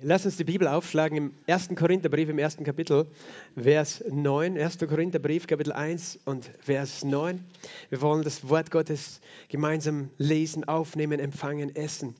[0.00, 1.70] Lass uns die Bibel aufschlagen im 1.
[1.74, 3.06] Korintherbrief, im ersten Kapitel,
[3.60, 4.56] Vers 9.
[4.56, 4.78] 1.
[4.78, 7.44] Korintherbrief, Kapitel 1 und Vers 9.
[7.90, 12.14] Wir wollen das Wort Gottes gemeinsam lesen, aufnehmen, empfangen, essen.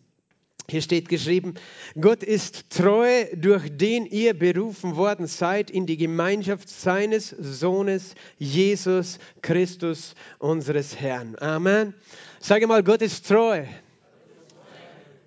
[0.68, 1.54] Hier steht geschrieben,
[2.00, 9.20] Gott ist treu, durch den ihr berufen worden seid in die Gemeinschaft seines Sohnes Jesus
[9.40, 11.36] Christus, unseres Herrn.
[11.38, 11.94] Amen.
[12.40, 13.66] Sage mal, Gott ist treu.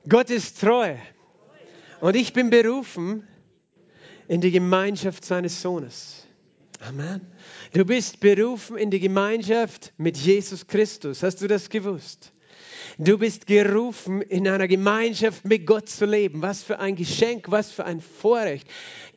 [0.09, 0.97] Gott ist treu.
[2.02, 3.27] Und ich bin berufen
[4.27, 6.25] in die Gemeinschaft seines Sohnes.
[6.79, 7.21] Amen.
[7.74, 11.21] Du bist berufen in die Gemeinschaft mit Jesus Christus.
[11.21, 12.33] Hast du das gewusst?
[13.04, 16.43] Du bist gerufen, in einer Gemeinschaft mit Gott zu leben.
[16.43, 18.68] Was für ein Geschenk, was für ein Vorrecht.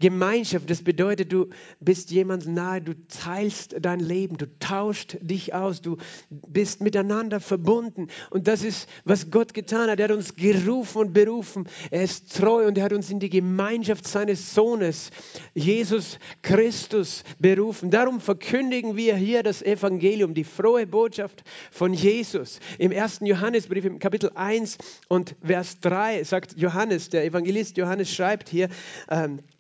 [0.01, 5.83] Gemeinschaft, das bedeutet, du bist jemand nahe, du teilst dein Leben, du tauscht dich aus,
[5.83, 5.99] du
[6.31, 8.09] bist miteinander verbunden.
[8.31, 10.01] Und das ist, was Gott getan hat.
[10.01, 11.69] Er hat uns gerufen und berufen.
[11.91, 15.11] Er ist treu und er hat uns in die Gemeinschaft seines Sohnes,
[15.53, 17.91] Jesus Christus, berufen.
[17.91, 22.61] Darum verkündigen wir hier das Evangelium, die frohe Botschaft von Jesus.
[22.79, 23.27] Im ersten
[23.75, 28.69] Johannesbrief, im Kapitel 1 und Vers 3 sagt Johannes, der Evangelist Johannes schreibt hier,
[29.11, 29.54] ähm, äh,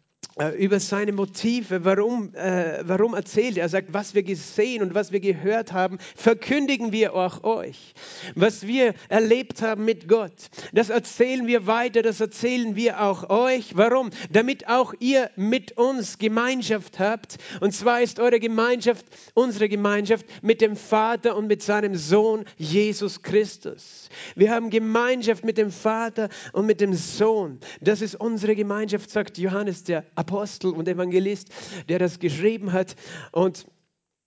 [0.58, 3.64] über seine Motive, warum, äh, warum erzählt er.
[3.64, 7.94] Er sagt, was wir gesehen und was wir gehört haben, verkündigen wir auch euch.
[8.34, 10.32] Was wir erlebt haben mit Gott,
[10.72, 13.76] das erzählen wir weiter, das erzählen wir auch euch.
[13.76, 14.10] Warum?
[14.28, 17.36] Damit auch ihr mit uns Gemeinschaft habt.
[17.60, 23.22] Und zwar ist eure Gemeinschaft unsere Gemeinschaft mit dem Vater und mit seinem Sohn Jesus
[23.22, 24.08] Christus.
[24.34, 27.60] Wir haben Gemeinschaft mit dem Vater und mit dem Sohn.
[27.80, 31.48] Das ist unsere Gemeinschaft, sagt Johannes der Apostel und Evangelist,
[31.88, 32.96] der das geschrieben hat.
[33.32, 33.66] Und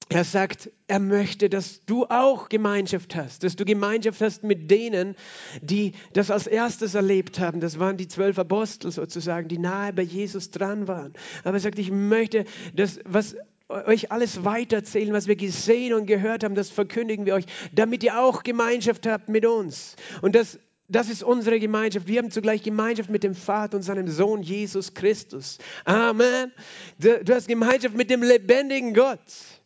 [0.10, 5.16] er sagt, er möchte, dass du auch Gemeinschaft hast, dass du Gemeinschaft hast mit denen,
[5.62, 7.60] die das als erstes erlebt haben.
[7.60, 11.14] Das waren die zwölf Apostel sozusagen, die nahe bei Jesus dran waren.
[11.44, 13.36] Aber er sagt, ich möchte, dass was
[13.70, 18.18] euch alles weiterzählen, was wir gesehen und gehört haben, das verkündigen wir euch, damit ihr
[18.18, 19.98] auch Gemeinschaft habt mit uns.
[20.22, 20.58] Und das
[20.90, 22.08] das ist unsere Gemeinschaft.
[22.08, 25.58] Wir haben zugleich Gemeinschaft mit dem Vater und seinem Sohn Jesus Christus.
[25.84, 26.52] Amen.
[26.98, 29.20] Du, hast Gemeinschaft mit dem lebendigen Gott.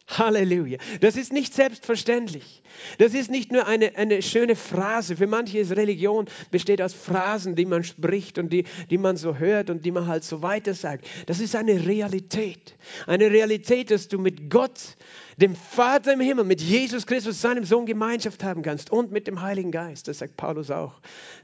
[0.08, 0.78] Halleluja.
[1.00, 2.64] Das ist nicht selbstverständlich.
[2.98, 5.16] Das ist nicht nur eine, eine schöne Phrase.
[5.16, 9.38] Für manche ist Religion besteht aus Phrasen, die man spricht und die, die man so
[9.38, 11.08] hört und die man halt so weiter sagt.
[11.28, 12.76] Das ist eine Realität.
[13.08, 14.98] Eine Realität, dass du mit Gott
[15.42, 19.42] dem Vater im Himmel, mit Jesus Christus, seinem Sohn, Gemeinschaft haben kannst und mit dem
[19.42, 20.08] Heiligen Geist.
[20.08, 20.94] Das sagt Paulus auch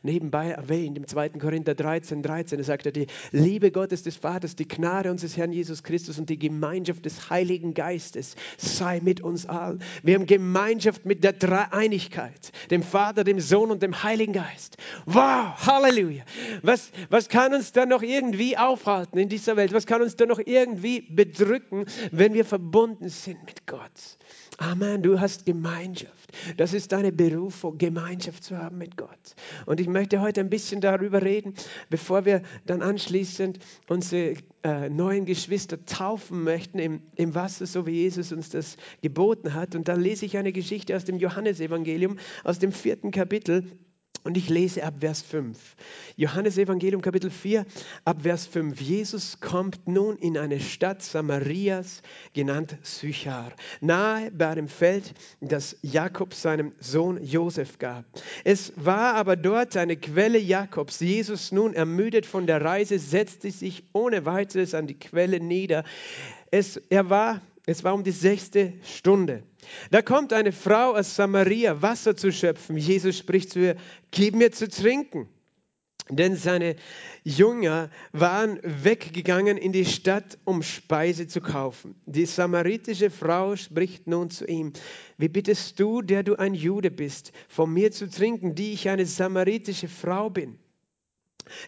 [0.03, 1.29] nebenbei erwähnt im 2.
[1.29, 2.59] Korinther 13, 13.
[2.59, 6.29] Da sagt er, die Liebe Gottes des Vaters, die Gnade unseres Herrn Jesus Christus und
[6.29, 9.81] die Gemeinschaft des Heiligen Geistes sei mit uns allen.
[10.03, 14.77] Wir haben Gemeinschaft mit der Dreieinigkeit, dem Vater, dem Sohn und dem Heiligen Geist.
[15.07, 16.23] Wow, Halleluja.
[16.61, 19.73] Was, was kann uns da noch irgendwie aufhalten in dieser Welt?
[19.73, 23.86] Was kann uns da noch irgendwie bedrücken, wenn wir verbunden sind mit Gott?
[23.87, 24.17] Gott.
[24.57, 26.31] Amen, du hast Gemeinschaft.
[26.57, 29.35] Das ist deine Berufung, Gemeinschaft zu haben mit Gott.
[29.65, 31.53] Und ich möchte heute ein bisschen darüber reden,
[31.89, 37.91] bevor wir dann anschließend unsere äh, neuen Geschwister taufen möchten im, im Wasser, so wie
[37.91, 39.75] Jesus uns das geboten hat.
[39.75, 43.71] Und dann lese ich eine Geschichte aus dem Johannesevangelium, aus dem vierten Kapitel.
[44.27, 45.57] Und ich lese ab Vers 5.
[46.17, 47.65] Johannes Evangelium Kapitel 4
[48.03, 48.81] ab Vers 5.
[48.81, 52.01] Jesus kommt nun in eine Stadt Samarias,
[52.33, 58.03] genannt Sychar, nahe bei einem Feld, das Jakob seinem Sohn Josef gab.
[58.43, 60.99] Es war aber dort eine Quelle Jakobs.
[60.99, 65.85] Jesus nun ermüdet von der Reise setzte sich ohne weiteres an die Quelle nieder.
[66.51, 69.43] Es, er war es war um die sechste Stunde.
[69.91, 72.77] Da kommt eine Frau aus Samaria, Wasser zu schöpfen.
[72.77, 73.75] Jesus spricht zu ihr,
[74.09, 75.27] gib mir zu trinken.
[76.09, 76.77] Denn seine
[77.25, 81.99] Jünger waren weggegangen in die Stadt, um Speise zu kaufen.
[82.05, 84.71] Die samaritische Frau spricht nun zu ihm,
[85.17, 89.05] wie bittest du, der du ein Jude bist, von mir zu trinken, die ich eine
[89.05, 90.57] samaritische Frau bin?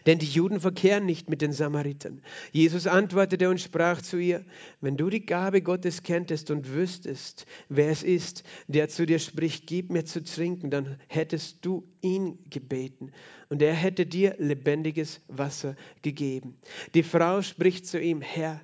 [0.06, 2.22] Denn die Juden verkehren nicht mit den Samaritern.
[2.52, 4.44] Jesus antwortete und sprach zu ihr,
[4.80, 9.66] wenn du die Gabe Gottes kenntest und wüsstest, wer es ist, der zu dir spricht,
[9.66, 13.12] gib mir zu trinken, dann hättest du ihn gebeten
[13.48, 16.56] und er hätte dir lebendiges Wasser gegeben.
[16.94, 18.60] Die Frau spricht zu ihm, Herr,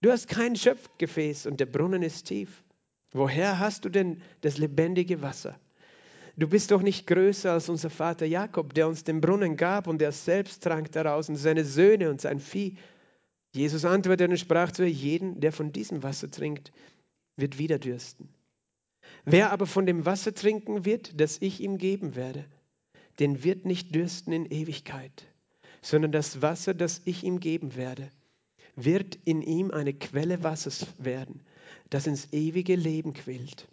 [0.00, 2.62] du hast kein Schöpfgefäß und der Brunnen ist tief.
[3.12, 5.58] Woher hast du denn das lebendige Wasser?
[6.36, 10.00] Du bist doch nicht größer als unser Vater Jakob, der uns den Brunnen gab und
[10.02, 12.76] er selbst trank daraus und seine Söhne und sein Vieh.
[13.52, 16.72] Jesus antwortete und sprach zu ihr, jeden, der von diesem Wasser trinkt,
[17.36, 18.28] wird wieder dürsten.
[19.24, 22.44] Wer aber von dem Wasser trinken wird, das ich ihm geben werde,
[23.18, 25.26] den wird nicht dürsten in Ewigkeit,
[25.80, 28.10] sondern das Wasser, das ich ihm geben werde,
[28.74, 31.40] wird in ihm eine Quelle Wassers werden,
[31.88, 33.68] das ins ewige Leben quillt.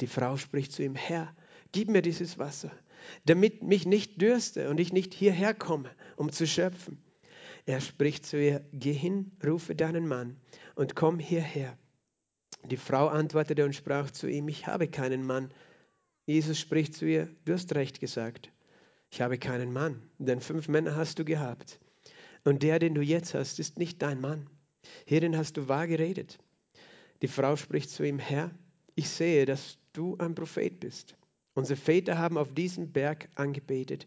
[0.00, 1.34] Die Frau spricht zu ihm, Herr,
[1.72, 2.70] gib mir dieses Wasser,
[3.24, 7.02] damit mich nicht dürste und ich nicht hierher komme, um zu schöpfen.
[7.64, 10.36] Er spricht zu ihr, geh hin, rufe deinen Mann
[10.74, 11.76] und komm hierher.
[12.64, 15.52] Die Frau antwortete und sprach zu ihm, ich habe keinen Mann.
[16.26, 18.50] Jesus spricht zu ihr, du hast recht gesagt,
[19.10, 21.80] ich habe keinen Mann, denn fünf Männer hast du gehabt.
[22.44, 24.48] Und der, den du jetzt hast, ist nicht dein Mann.
[25.06, 26.38] Hierin hast du wahr geredet.
[27.20, 28.50] Die Frau spricht zu ihm, Herr,
[28.94, 31.14] ich sehe, dass du ein Prophet bist.
[31.54, 34.06] Unsere Väter haben auf diesem Berg angebetet.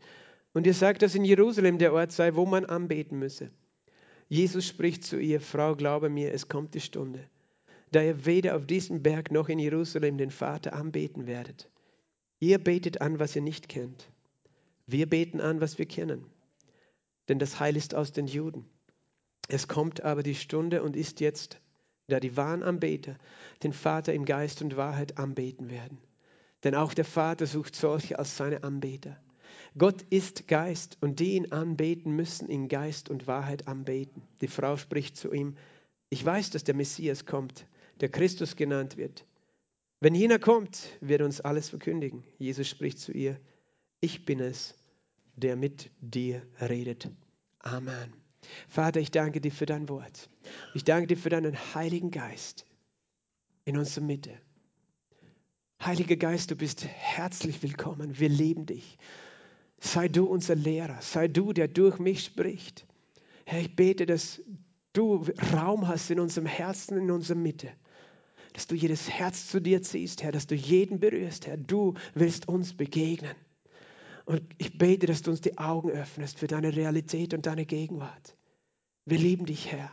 [0.54, 3.52] Und ihr sagt, dass in Jerusalem der Ort sei, wo man anbeten müsse.
[4.28, 7.30] Jesus spricht zu ihr, Frau, glaube mir, es kommt die Stunde,
[7.92, 11.70] da ihr weder auf diesem Berg noch in Jerusalem den Vater anbeten werdet.
[12.40, 14.10] Ihr betet an, was ihr nicht kennt.
[14.88, 16.26] Wir beten an, was wir kennen.
[17.30, 18.66] Denn das Heil ist aus den Juden.
[19.48, 21.60] Es kommt aber die Stunde und ist jetzt,
[22.08, 23.16] da die wahren Anbeter
[23.64, 26.00] den Vater im Geist und Wahrheit anbeten werden.
[26.66, 29.18] Denn auch der Vater sucht solche als seine Anbeter.
[29.78, 34.24] Gott ist Geist und die ihn anbeten müssen in Geist und Wahrheit anbeten.
[34.42, 35.56] Die Frau spricht zu ihm,
[36.10, 37.68] ich weiß, dass der Messias kommt,
[38.02, 39.26] der Christus genannt wird.
[40.00, 42.24] Wenn jener kommt, wird uns alles verkündigen.
[42.40, 43.40] Jesus spricht zu ihr,
[44.02, 44.76] ich bin es,
[45.36, 47.10] der mit dir redet.
[47.60, 48.14] Amen.
[48.68, 50.30] Vater, ich danke dir für dein Wort.
[50.74, 52.66] Ich danke dir für deinen Heiligen Geist
[53.66, 54.32] in unserer Mitte.
[55.86, 58.18] Heiliger Geist, du bist herzlich willkommen.
[58.18, 58.98] Wir lieben dich.
[59.80, 61.00] Sei du unser Lehrer.
[61.02, 62.88] Sei du, der durch mich spricht.
[63.46, 64.42] Herr, ich bete, dass
[64.94, 65.24] du
[65.54, 67.70] Raum hast in unserem Herzen, in unserer Mitte.
[68.54, 71.58] Dass du jedes Herz zu dir ziehst, Herr, dass du jeden berührst, Herr.
[71.58, 73.36] Du willst uns begegnen.
[74.26, 78.36] Und ich bete, dass du uns die Augen öffnest für deine Realität und deine Gegenwart.
[79.06, 79.92] Wir lieben dich, Herr.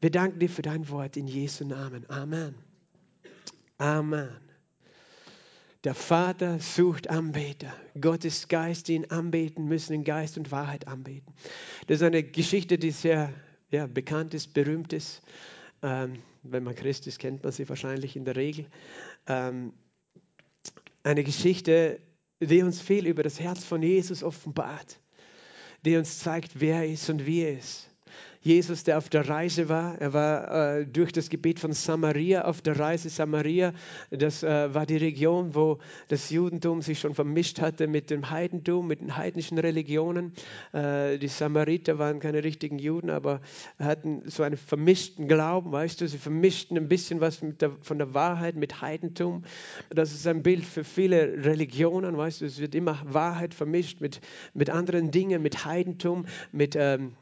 [0.00, 2.08] Wir danken dir für dein Wort in Jesu Namen.
[2.08, 2.54] Amen.
[3.78, 4.45] Amen.
[5.86, 7.72] Der Vater sucht Anbeter.
[8.00, 11.32] Gottes Geist, die ihn anbeten müssen, in Geist und Wahrheit anbeten.
[11.86, 13.32] Das ist eine Geschichte, die sehr
[13.70, 15.22] ja, bekannt ist, berühmt ist.
[15.84, 18.66] Ähm, wenn man Christ ist, kennt man sie wahrscheinlich in der Regel.
[19.28, 19.74] Ähm,
[21.04, 22.00] eine Geschichte,
[22.40, 24.98] die uns viel über das Herz von Jesus offenbart,
[25.84, 27.88] die uns zeigt, wer er ist und wie er ist.
[28.46, 30.00] Jesus, der auf der Reise war.
[30.00, 33.08] Er war äh, durch das Gebiet von Samaria auf der Reise.
[33.08, 33.72] Samaria,
[34.10, 38.86] das äh, war die Region, wo das Judentum sich schon vermischt hatte mit dem Heidentum,
[38.86, 40.32] mit den heidnischen Religionen.
[40.72, 43.40] Äh, die Samariter waren keine richtigen Juden, aber
[43.80, 48.14] hatten so einen vermischten Glauben, weißt du, sie vermischten ein bisschen was der, von der
[48.14, 49.42] Wahrheit mit Heidentum.
[49.90, 54.20] Das ist ein Bild für viele Religionen, weißt du, es wird immer Wahrheit vermischt mit,
[54.54, 57.16] mit anderen Dingen, mit Heidentum, mit ähm,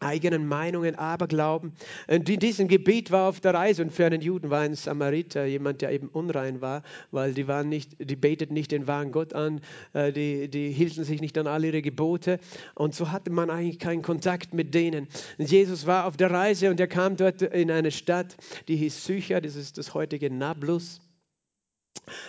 [0.00, 1.72] eigenen Meinungen, Aberglauben.
[2.08, 5.44] Und in diesem Gebiet war auf der Reise und für einen Juden war ein Samariter
[5.44, 9.34] jemand, der eben unrein war, weil die waren nicht, die beteten nicht den wahren Gott
[9.34, 9.60] an,
[9.92, 12.40] äh, die, die hielten sich nicht an all ihre Gebote
[12.74, 15.08] und so hatte man eigentlich keinen Kontakt mit denen.
[15.38, 18.36] Und Jesus war auf der Reise und er kam dort in eine Stadt,
[18.68, 21.00] die hieß Sycher, das ist das heutige Nablus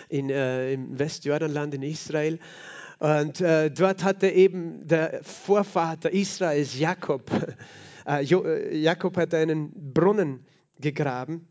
[0.08, 2.38] in, äh, im Westjordanland in Israel.
[3.02, 7.28] Und äh, dort hatte eben der Vorvater Israels, Jakob,
[8.06, 10.46] äh, äh, Jakob hat einen Brunnen
[10.78, 11.48] gegraben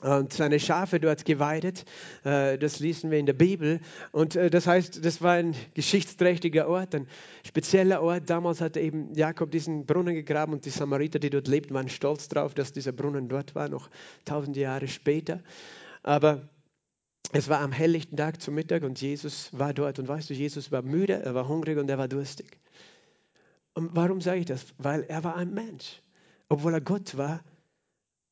[0.00, 1.84] und seine Schafe dort geweidet.
[2.24, 3.78] Äh, das lesen wir in der Bibel.
[4.10, 7.06] Und äh, das heißt, das war ein geschichtsträchtiger Ort, ein
[7.46, 8.28] spezieller Ort.
[8.28, 12.26] Damals hatte eben Jakob diesen Brunnen gegraben und die Samariter, die dort lebten, waren stolz
[12.26, 13.88] darauf, dass dieser Brunnen dort war, noch
[14.24, 15.44] tausende Jahre später.
[16.02, 16.48] Aber
[17.32, 19.98] es war am helllichten Tag zum Mittag und Jesus war dort.
[19.98, 22.58] Und weißt du, Jesus war müde, er war hungrig und er war durstig.
[23.74, 24.66] Und warum sage ich das?
[24.78, 26.00] Weil er war ein Mensch.
[26.48, 27.42] Obwohl er Gott war,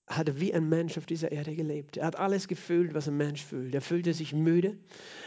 [0.07, 1.97] hat er wie ein Mensch auf dieser Erde gelebt.
[1.97, 3.75] Er hat alles gefühlt, was ein Mensch fühlt.
[3.75, 4.77] Er fühlte sich müde,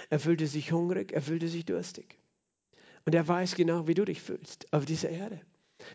[0.10, 2.17] er fühlte sich hungrig, er fühlte sich durstig.
[3.05, 5.41] Und er weiß genau, wie du dich fühlst auf dieser Erde.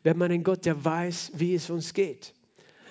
[0.02, 2.34] Wir haben einen Gott, der weiß, wie es uns geht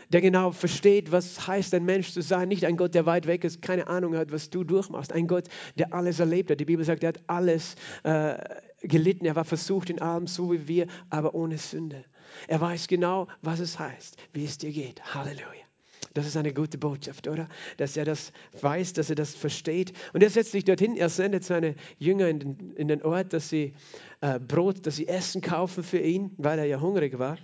[0.10, 2.50] der genau versteht, was heißt, ein Mensch zu sein.
[2.50, 5.14] Nicht ein Gott, der weit weg ist, keine Ahnung hat, was du durchmachst.
[5.14, 5.46] Ein Gott,
[5.78, 6.60] der alles erlebt hat.
[6.60, 8.36] Die Bibel sagt, er hat alles äh,
[8.82, 9.26] gelitten.
[9.26, 12.04] Er war versucht in allem, so wie wir, aber ohne Sünde.
[12.48, 15.02] Er weiß genau, was es heißt, wie es dir geht.
[15.14, 15.70] Halleluja.
[16.14, 17.48] Das ist eine gute Botschaft, oder?
[17.78, 19.94] Dass er das weiß, dass er das versteht.
[20.14, 23.50] Und er setzt sich dorthin, er sendet seine Jünger in den, in den Ort, dass
[23.50, 23.74] sie
[24.22, 27.38] äh, Brot, dass sie Essen kaufen für ihn, weil er ja hungrig war.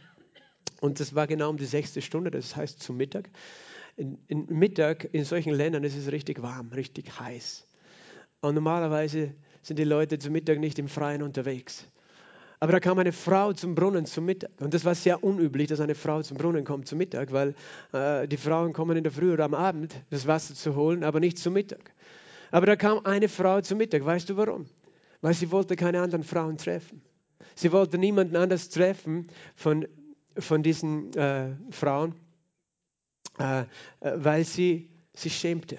[0.82, 3.30] Und das war genau um die sechste Stunde, das heißt zum Mittag.
[3.98, 7.66] In, in Mittag in solchen Ländern ist es richtig warm, richtig heiß.
[8.42, 11.86] Und normalerweise sind die Leute zu Mittag nicht im Freien unterwegs.
[12.60, 14.52] Aber da kam eine Frau zum Brunnen zum Mittag.
[14.60, 17.54] Und das war sehr unüblich, dass eine Frau zum Brunnen kommt zum Mittag, weil
[17.92, 21.20] äh, die Frauen kommen in der Früh oder am Abend, das Wasser zu holen, aber
[21.20, 21.94] nicht zum Mittag.
[22.52, 24.06] Aber da kam eine Frau zum Mittag.
[24.06, 24.66] Weißt du warum?
[25.22, 27.02] Weil sie wollte keine anderen Frauen treffen.
[27.56, 29.86] Sie wollte niemanden anders treffen von,
[30.38, 32.16] von diesen äh, Frauen,
[33.40, 33.66] äh, äh
[34.16, 35.78] weil sie sich schämte.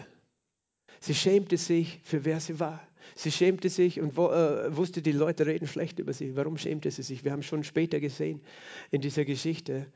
[1.01, 2.81] Sie schämte sich für wer sie war.
[3.15, 6.37] Sie schämte sich und wo, äh, wusste, die Leute reden schlecht über sie.
[6.37, 7.25] Warum schämte sie sich?
[7.25, 8.41] Wir haben schon später gesehen
[8.91, 9.87] in dieser Geschichte,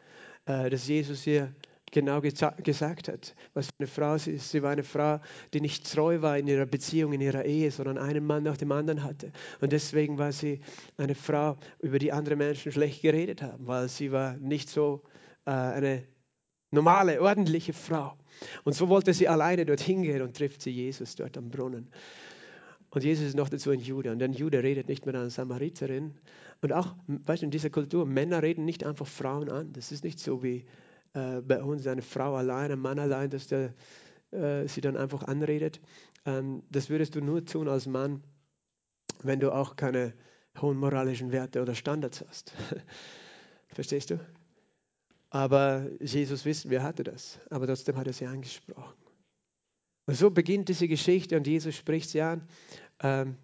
[0.46, 1.52] äh, dass Jesus ihr
[1.90, 4.50] genau gesagt hat, was für eine Frau sie ist.
[4.50, 5.20] Sie war eine Frau,
[5.52, 8.72] die nicht treu war in ihrer Beziehung, in ihrer Ehe, sondern einen Mann nach dem
[8.72, 9.32] anderen hatte.
[9.60, 10.60] Und deswegen war sie
[10.96, 15.02] eine Frau, über die andere Menschen schlecht geredet haben, weil sie war nicht so
[15.46, 16.04] äh, eine
[16.70, 18.16] normale, ordentliche Frau.
[18.64, 21.90] Und so wollte sie alleine dorthin gehen und trifft sie Jesus dort am Brunnen.
[22.90, 24.10] Und Jesus ist noch dazu ein Jude.
[24.10, 26.14] Und ein Jude redet nicht mit einer Samariterin.
[26.60, 29.72] Und auch, weißt du, in dieser Kultur, Männer reden nicht einfach Frauen an.
[29.72, 30.64] Das ist nicht so wie
[31.14, 33.74] äh, bei uns eine Frau allein, ein Mann allein, dass der
[34.30, 35.80] äh, sie dann einfach anredet.
[36.24, 38.22] Ähm, das würdest du nur tun als Mann,
[39.22, 40.14] wenn du auch keine
[40.60, 42.52] hohen moralischen Werte oder Standards hast.
[43.68, 44.20] Verstehst du?
[45.30, 47.38] Aber Jesus wissen, wer hatte das.
[47.50, 48.96] Aber trotzdem hat er sie angesprochen.
[50.06, 52.48] Und so beginnt diese Geschichte und Jesus spricht sie an
[53.00, 53.36] ähm,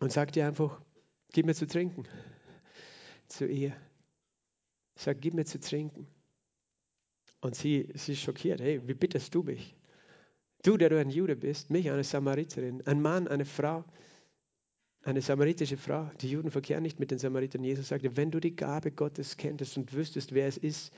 [0.00, 0.80] und sagt ihr einfach,
[1.32, 2.04] gib mir zu trinken.
[3.28, 3.76] Zu ihr.
[4.94, 6.06] Sagt, gib mir zu trinken.
[7.40, 8.60] Und sie, sie ist schockiert.
[8.60, 9.76] Hey, wie bittest du mich?
[10.62, 13.84] Du, der du ein Jude bist, mich, eine Samariterin, ein Mann, eine Frau,
[15.02, 16.10] eine samaritische Frau.
[16.20, 17.62] Die Juden verkehren nicht mit den Samaritern.
[17.62, 20.92] Jesus sagte, wenn du die Gabe Gottes kenntest und wüsstest, wer es ist,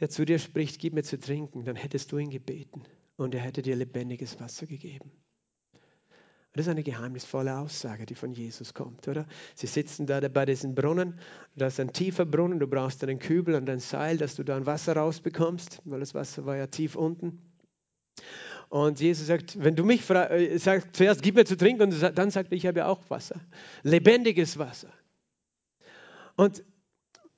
[0.00, 2.82] der zu dir spricht, gib mir zu trinken, dann hättest du ihn gebeten
[3.16, 5.12] und er hätte dir lebendiges Wasser gegeben.
[6.58, 9.28] Das ist eine geheimnisvolle Aussage, die von Jesus kommt, oder?
[9.54, 11.14] Sie sitzen da bei diesem Brunnen,
[11.54, 14.56] da ist ein tiefer Brunnen, du brauchst einen Kübel und ein Seil, dass du da
[14.56, 17.40] ein Wasser rausbekommst, weil das Wasser war ja tief unten.
[18.70, 22.32] Und Jesus sagt, wenn du mich äh, sagst, zuerst gib mir zu trinken und dann
[22.32, 23.40] sagt er, ich habe ja auch Wasser,
[23.84, 24.92] lebendiges Wasser.
[26.34, 26.64] Und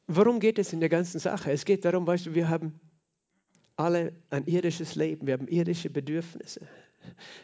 [0.06, 1.52] worum geht es in der ganzen Sache?
[1.52, 2.80] Es geht darum, weißt du, wir haben
[3.76, 6.66] alle ein irdisches Leben, wir haben irdische Bedürfnisse.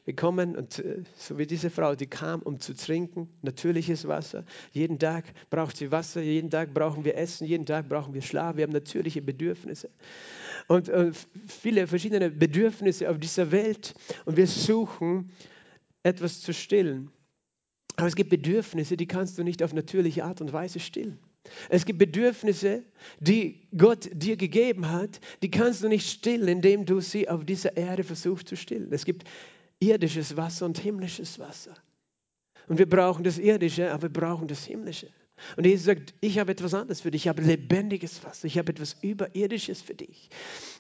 [0.05, 4.45] Wir kommen und äh, so wie diese Frau, die kam, um zu trinken, natürliches Wasser.
[4.73, 8.57] Jeden Tag braucht sie Wasser, jeden Tag brauchen wir Essen, jeden Tag brauchen wir Schlaf.
[8.57, 9.91] Wir haben natürliche Bedürfnisse
[10.69, 11.13] und, und äh,
[11.47, 13.95] viele verschiedene Bedürfnisse auf dieser Welt
[14.25, 15.31] und wir suchen
[16.03, 17.11] etwas zu stillen.
[17.97, 21.19] Aber es gibt Bedürfnisse, die kannst du nicht auf natürliche Art und Weise stillen.
[21.69, 22.85] Es gibt Bedürfnisse,
[23.21, 27.77] die Gott dir gegeben hat, die kannst du nicht stillen, indem du sie auf dieser
[27.77, 28.93] Erde versuchst zu stillen.
[28.93, 29.25] Es gibt
[29.81, 31.75] irdisches Wasser und himmlisches Wasser.
[32.69, 35.09] Und wir brauchen das Irdische, aber wir brauchen das Himmlische.
[35.57, 38.73] Und Jesus sagt, ich habe etwas anderes für dich, ich habe lebendiges Wasser, ich habe
[38.73, 40.31] etwas Überirdisches für dich.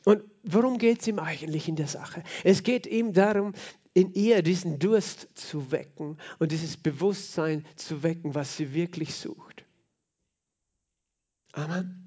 [0.04, 2.22] Und worum geht es ihm eigentlich in der Sache?
[2.42, 3.52] Es geht ihm darum,
[3.92, 9.55] in ihr diesen Durst zu wecken und dieses Bewusstsein zu wecken, was sie wirklich sucht.
[11.56, 12.02] Amen.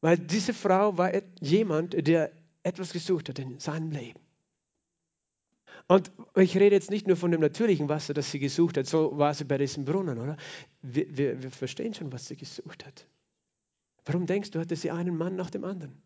[0.00, 4.20] Weil diese Frau war jemand, der etwas gesucht hat in seinem Leben.
[5.88, 9.16] Und ich rede jetzt nicht nur von dem natürlichen Wasser, das sie gesucht hat, so
[9.16, 10.36] war sie bei diesem Brunnen, oder?
[10.82, 13.06] Wir, wir, wir verstehen schon, was sie gesucht hat.
[14.04, 16.02] Warum denkst du, hatte sie einen Mann nach dem anderen?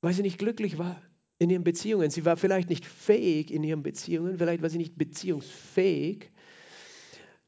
[0.00, 1.02] Weil sie nicht glücklich war
[1.38, 2.10] in ihren Beziehungen.
[2.10, 6.30] Sie war vielleicht nicht fähig in ihren Beziehungen, vielleicht war sie nicht beziehungsfähig.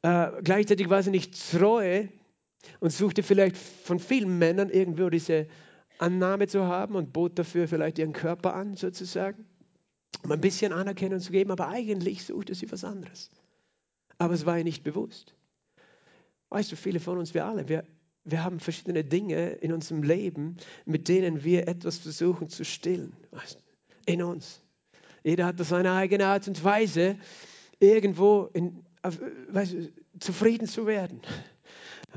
[0.02, 2.08] Äh, gleichzeitig war sie nicht treu
[2.80, 5.46] und suchte vielleicht von vielen Männern irgendwo diese
[5.98, 9.44] Annahme zu haben und bot dafür vielleicht ihren Körper an, sozusagen,
[10.22, 13.30] um ein bisschen Anerkennung zu geben, aber eigentlich suchte sie was anderes.
[14.18, 15.34] Aber es war ihr nicht bewusst.
[16.50, 17.84] Weißt du, viele von uns, wir alle, wir,
[18.24, 23.12] wir haben verschiedene Dinge in unserem Leben, mit denen wir etwas versuchen zu stillen.
[23.32, 23.58] Weißt,
[24.06, 24.62] in uns.
[25.22, 27.16] Jeder hat seine eigene Art und Weise,
[27.80, 29.76] irgendwo in, weißt,
[30.20, 31.20] zufrieden zu werden.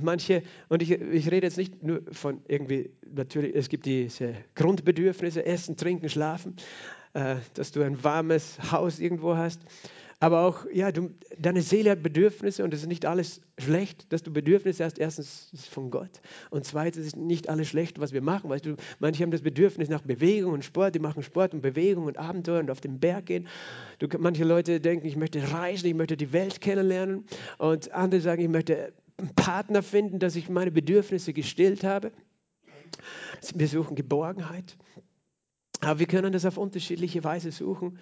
[0.01, 5.45] Manche, und ich, ich rede jetzt nicht nur von irgendwie, natürlich, es gibt diese Grundbedürfnisse,
[5.45, 6.55] Essen, Trinken, Schlafen,
[7.13, 9.61] äh, dass du ein warmes Haus irgendwo hast.
[10.19, 14.23] Aber auch, ja, du, deine Seele hat Bedürfnisse und es ist nicht alles schlecht, dass
[14.23, 14.97] du Bedürfnisse hast.
[14.97, 18.49] Erstens ist es von Gott und zweitens ist nicht alles schlecht, was wir machen.
[18.49, 22.05] Weißt du, manche haben das Bedürfnis nach Bewegung und Sport, die machen Sport und Bewegung
[22.05, 23.47] und Abenteuer und auf den Berg gehen.
[23.99, 27.25] Du, manche Leute denken, ich möchte reisen, ich möchte die Welt kennenlernen
[27.59, 32.11] und andere sagen, ich möchte einen Partner finden, dass ich meine Bedürfnisse gestillt habe.
[33.53, 34.77] Wir suchen Geborgenheit.
[35.81, 37.99] Aber wir können das auf unterschiedliche Weise suchen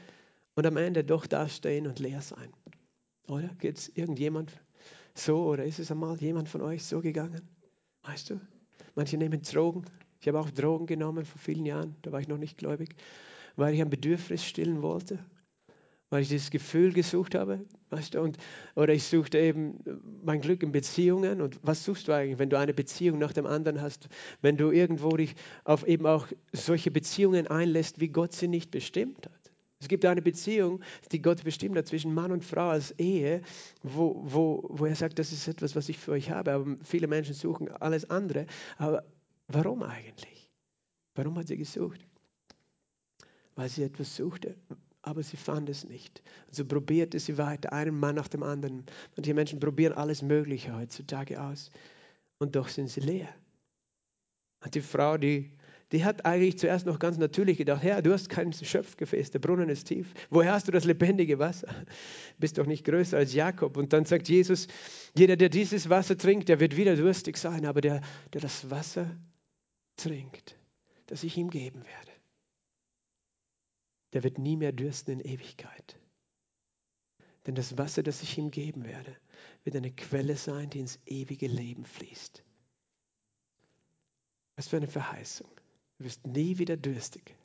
[0.55, 2.49] und am Ende doch dastehen und leer sein.
[3.27, 3.49] Oder?
[3.59, 4.51] Gibt es irgendjemand,
[5.13, 7.41] so oder ist es einmal jemand von euch so gegangen?
[8.03, 8.39] Weißt du?
[8.95, 9.83] Manche nehmen Drogen.
[10.21, 12.95] Ich habe auch Drogen genommen vor vielen Jahren, da war ich noch nicht gläubig,
[13.57, 15.19] weil ich ein Bedürfnis stillen wollte
[16.09, 17.65] weil ich dieses Gefühl gesucht habe.
[17.95, 18.37] Weißt du, und,
[18.75, 19.79] oder ich suchte eben
[20.21, 21.39] mein Glück in Beziehungen.
[21.39, 24.09] Und was suchst du eigentlich, wenn du eine Beziehung nach dem anderen hast?
[24.41, 25.33] Wenn du irgendwo dich
[25.63, 29.51] auf eben auch solche Beziehungen einlässt, wie Gott sie nicht bestimmt hat.
[29.79, 30.81] Es gibt eine Beziehung,
[31.13, 33.41] die Gott bestimmt hat zwischen Mann und Frau als Ehe,
[33.81, 36.51] wo, wo, wo er sagt, das ist etwas, was ich für euch habe.
[36.51, 38.45] Aber viele Menschen suchen alles andere.
[38.77, 39.05] Aber
[39.47, 40.51] warum eigentlich?
[41.13, 42.05] Warum hat sie gesucht?
[43.55, 44.57] Weil sie etwas suchte,
[45.05, 46.23] aber sie fand es nicht.
[46.51, 48.85] So probierte sie weiter, einen Mann nach dem anderen.
[49.15, 51.69] Manche Menschen probieren alles Mögliche heutzutage aus
[52.39, 53.29] und doch sind sie leer.
[54.63, 55.51] Und die Frau, die,
[55.91, 59.69] die hat eigentlich zuerst noch ganz natürlich gedacht, Herr, du hast kein Schöpfgefäß, der Brunnen
[59.69, 60.11] ist tief.
[60.31, 61.67] Woher hast du das lebendige Wasser?
[62.39, 63.77] Bist doch nicht größer als Jakob.
[63.77, 64.67] Und dann sagt Jesus,
[65.15, 68.01] jeder, der dieses Wasser trinkt, der wird wieder durstig sein, aber der,
[68.33, 69.05] der das Wasser
[69.97, 70.57] trinkt,
[71.05, 72.14] das ich ihm geben werde,
[74.15, 75.99] der wird nie mehr dürsten in Ewigkeit.
[77.45, 79.13] Denn das Wasser, das ich ihm geben werde,
[79.65, 82.41] wird eine Quelle sein, die ins ewige Leben fließt.
[84.55, 85.49] Was für eine Verheißung.
[85.97, 87.35] Du wirst nie wieder dürstig.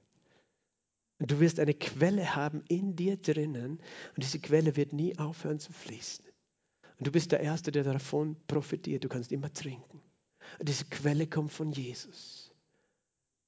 [1.18, 3.72] Und du wirst eine Quelle haben in dir drinnen
[4.14, 6.24] und diese Quelle wird nie aufhören zu fließen.
[6.98, 9.02] Und du bist der Erste, der davon profitiert.
[9.02, 10.00] Du kannst immer trinken.
[10.60, 12.39] Und diese Quelle kommt von Jesus.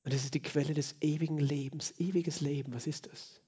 [0.05, 1.95] Und das ist die Quelle des ewigen Lebens.
[1.99, 3.41] Ewiges Leben, was ist das?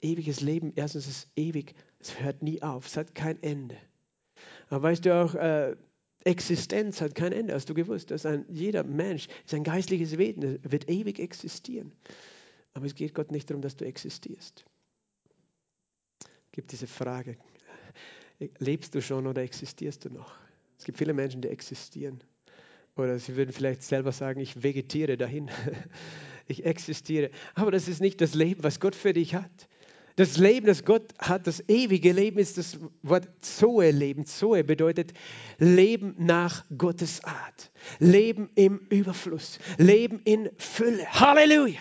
[0.00, 3.76] Ewiges Leben, erstens ist es ewig, es hört nie auf, es hat kein Ende.
[4.68, 5.76] Aber weißt du auch, äh,
[6.24, 7.54] Existenz hat kein Ende.
[7.54, 11.92] Hast du gewusst, dass ein, jeder Mensch ist ein geistliches Wesen, wird ewig existieren.
[12.74, 14.64] Aber es geht Gott nicht darum, dass du existierst.
[16.20, 17.36] Es gibt diese Frage,
[18.58, 20.34] lebst du schon oder existierst du noch?
[20.76, 22.22] Es gibt viele Menschen, die existieren.
[22.98, 25.50] Oder sie würden vielleicht selber sagen, ich vegetiere dahin.
[26.50, 27.28] Ich existiere.
[27.54, 29.68] Aber das ist nicht das Leben, was Gott für dich hat.
[30.16, 34.24] Das Leben, das Gott hat, das ewige Leben ist das Wort Zoe-Leben.
[34.24, 35.12] Zoe bedeutet
[35.58, 37.70] Leben nach Gottes Art.
[37.98, 39.58] Leben im Überfluss.
[39.76, 41.06] Leben in Fülle.
[41.12, 41.80] Halleluja.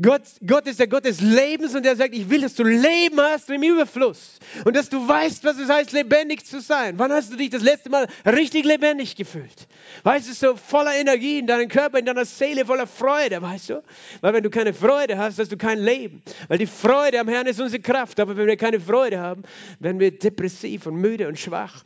[0.00, 3.20] Gott, Gott ist der Gott des Lebens und er sagt, ich will, dass du Leben
[3.20, 6.98] hast im Überfluss und dass du weißt, was es heißt, lebendig zu sein.
[6.98, 9.66] Wann hast du dich das letzte Mal richtig lebendig gefühlt?
[10.04, 13.82] Weißt du, so voller Energie in deinem Körper, in deiner Seele, voller Freude, weißt du?
[14.20, 16.22] Weil wenn du keine Freude hast, hast du kein Leben.
[16.46, 18.20] Weil die Freude am Herrn ist unsere Kraft.
[18.20, 19.42] Aber wenn wir keine Freude haben,
[19.80, 21.82] werden wir depressiv und müde und schwach.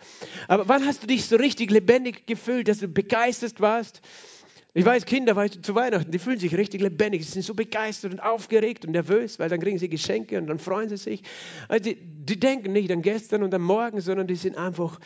[0.48, 4.02] Aber wann hast du dich so richtig lebendig gefühlt, dass du begeistert warst?
[4.74, 7.52] Ich weiß, Kinder weißt du, zu Weihnachten, die fühlen sich richtig lebendig, sie sind so
[7.52, 11.22] begeistert und aufgeregt und nervös, weil dann kriegen sie Geschenke und dann freuen sie sich.
[11.68, 14.98] Also die, die denken nicht an gestern und an morgen, sondern die sind einfach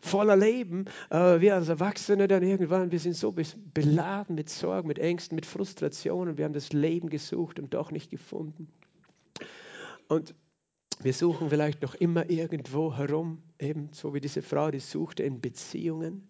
[0.00, 0.86] voller Leben.
[1.10, 3.34] Aber wir als Erwachsene dann irgendwann, wir sind so
[3.74, 6.38] beladen mit Sorgen, mit Ängsten, mit Frustrationen.
[6.38, 8.68] Wir haben das Leben gesucht und doch nicht gefunden.
[10.08, 10.34] Und
[11.02, 15.42] wir suchen vielleicht noch immer irgendwo herum, eben so wie diese Frau, die suchte in
[15.42, 16.26] Beziehungen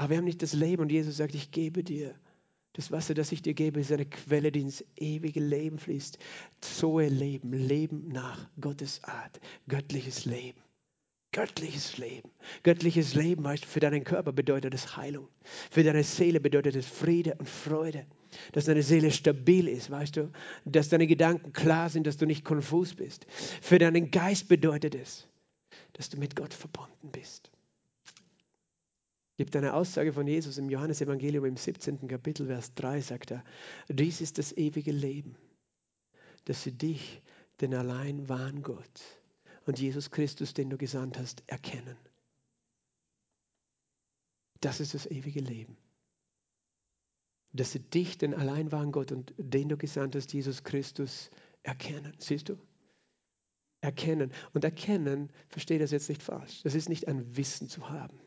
[0.00, 2.14] aber wir haben nicht das Leben und Jesus sagt, ich gebe dir.
[2.72, 6.18] Das Wasser, das ich dir gebe, ist eine Quelle, die ins ewige Leben fließt.
[6.62, 10.58] Zoe Leben, Leben nach Gottes Art, göttliches Leben.
[11.32, 12.30] Göttliches Leben.
[12.62, 15.28] Göttliches Leben, weißt du, für deinen Körper bedeutet es Heilung.
[15.70, 18.06] Für deine Seele bedeutet es Friede und Freude.
[18.52, 20.32] Dass deine Seele stabil ist, weißt du.
[20.64, 23.26] Dass deine Gedanken klar sind, dass du nicht konfus bist.
[23.60, 25.28] Für deinen Geist bedeutet es,
[25.92, 27.49] dass du mit Gott verbunden bist
[29.40, 32.06] gibt eine Aussage von Jesus im Johannesevangelium im 17.
[32.08, 33.42] Kapitel, Vers 3, sagt er,
[33.88, 35.34] dies ist das ewige Leben,
[36.44, 37.22] dass sie dich,
[37.62, 39.00] den allein wahren Gott
[39.64, 41.96] und Jesus Christus, den du gesandt hast, erkennen.
[44.60, 45.78] Das ist das ewige Leben.
[47.54, 51.30] Dass sie dich, den allein wahren Gott und den du gesandt hast, Jesus Christus,
[51.62, 52.12] erkennen.
[52.18, 52.58] Siehst du?
[53.80, 54.32] Erkennen.
[54.52, 56.62] Und erkennen, verstehe das jetzt nicht falsch.
[56.62, 58.20] Das ist nicht ein Wissen zu haben.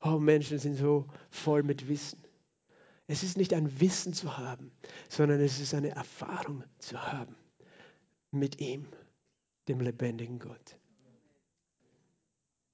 [0.00, 2.22] Oh, Menschen sind so voll mit Wissen.
[3.06, 4.70] Es ist nicht ein Wissen zu haben,
[5.08, 7.34] sondern es ist eine Erfahrung zu haben
[8.30, 8.86] mit ihm,
[9.66, 10.78] dem lebendigen Gott.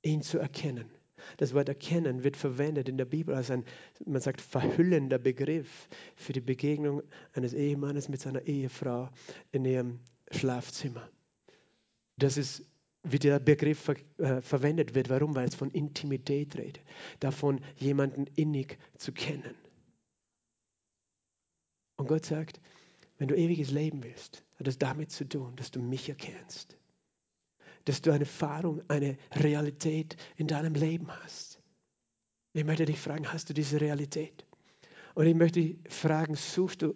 [0.02, 0.90] Ihn zu erkennen.
[1.38, 3.64] Das Wort erkennen wird verwendet in der Bibel als ein,
[4.04, 9.08] man sagt, verhüllender Begriff für die Begegnung eines Ehemannes mit seiner Ehefrau
[9.52, 11.08] in ihrem Schlafzimmer.
[12.16, 12.66] Das ist
[13.04, 15.08] wie der Begriff ver äh, verwendet wird.
[15.10, 15.34] Warum?
[15.36, 16.82] Weil es von Intimität redet,
[17.20, 19.54] davon jemanden innig zu kennen.
[21.96, 22.60] Und Gott sagt,
[23.18, 26.76] wenn du ewiges Leben willst, hat es damit zu tun, dass du mich erkennst.
[27.84, 31.60] dass du eine Erfahrung, eine Realität in deinem Leben hast.
[32.52, 34.46] Ich möchte dich fragen, hast du diese Realität?
[35.14, 36.94] Und ich möchte dich fragen, suchst du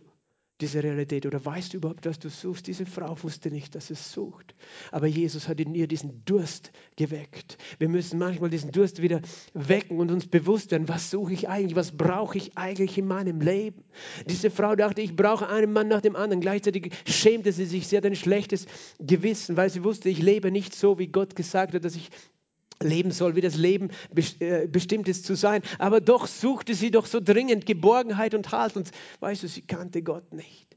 [0.61, 2.67] diese Realität oder weißt du überhaupt, was du suchst?
[2.67, 4.55] Diese Frau wusste nicht, dass es sucht.
[4.91, 7.59] Aber Jesus hat in ihr diesen Durst geweckt.
[7.79, 9.21] Wir müssen manchmal diesen Durst wieder
[9.55, 13.41] wecken und uns bewusst werden, was suche ich eigentlich, was brauche ich eigentlich in meinem
[13.41, 13.85] Leben?
[14.29, 16.41] Diese Frau dachte, ich brauche einen Mann nach dem anderen.
[16.41, 18.67] Gleichzeitig schämte sie sich, sie hat ein schlechtes
[18.99, 22.11] Gewissen, weil sie wusste, ich lebe nicht so, wie Gott gesagt hat, dass ich
[22.83, 23.91] leben soll, wie das Leben
[24.41, 25.63] äh, bestimmt ist zu sein.
[25.79, 28.77] Aber doch suchte sie doch so dringend Geborgenheit und Halt.
[28.77, 30.68] Und weißt du, sie kannte Gott nicht.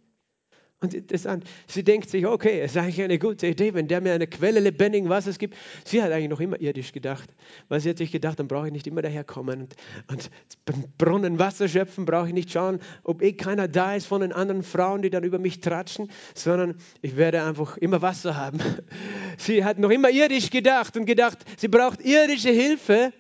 [0.84, 4.14] Und interessant, sie denkt sich, okay, es ist eigentlich eine gute Idee, wenn der mir
[4.14, 5.56] eine Quelle lebendigen Wassers gibt.
[5.86, 7.30] Sie hat eigentlich noch immer irdisch gedacht,
[7.70, 9.76] weil sie hat sich gedacht, dann brauche ich nicht immer daherkommen und,
[10.10, 10.32] und
[10.66, 14.32] beim Brunnen Wasser schöpfen, brauche ich nicht schauen, ob eh keiner da ist von den
[14.32, 18.58] anderen Frauen, die dann über mich tratschen, sondern ich werde einfach immer Wasser haben.
[19.38, 23.14] Sie hat noch immer irdisch gedacht und gedacht, sie braucht irdische Hilfe.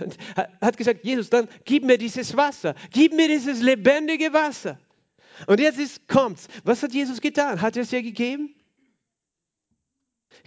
[0.00, 0.16] Und
[0.60, 4.78] hat gesagt, Jesus, dann gib mir dieses Wasser, gib mir dieses lebendige Wasser.
[5.46, 6.48] Und jetzt ist, kommt's.
[6.64, 7.60] Was hat Jesus getan?
[7.60, 8.54] Hat er es ja gegeben?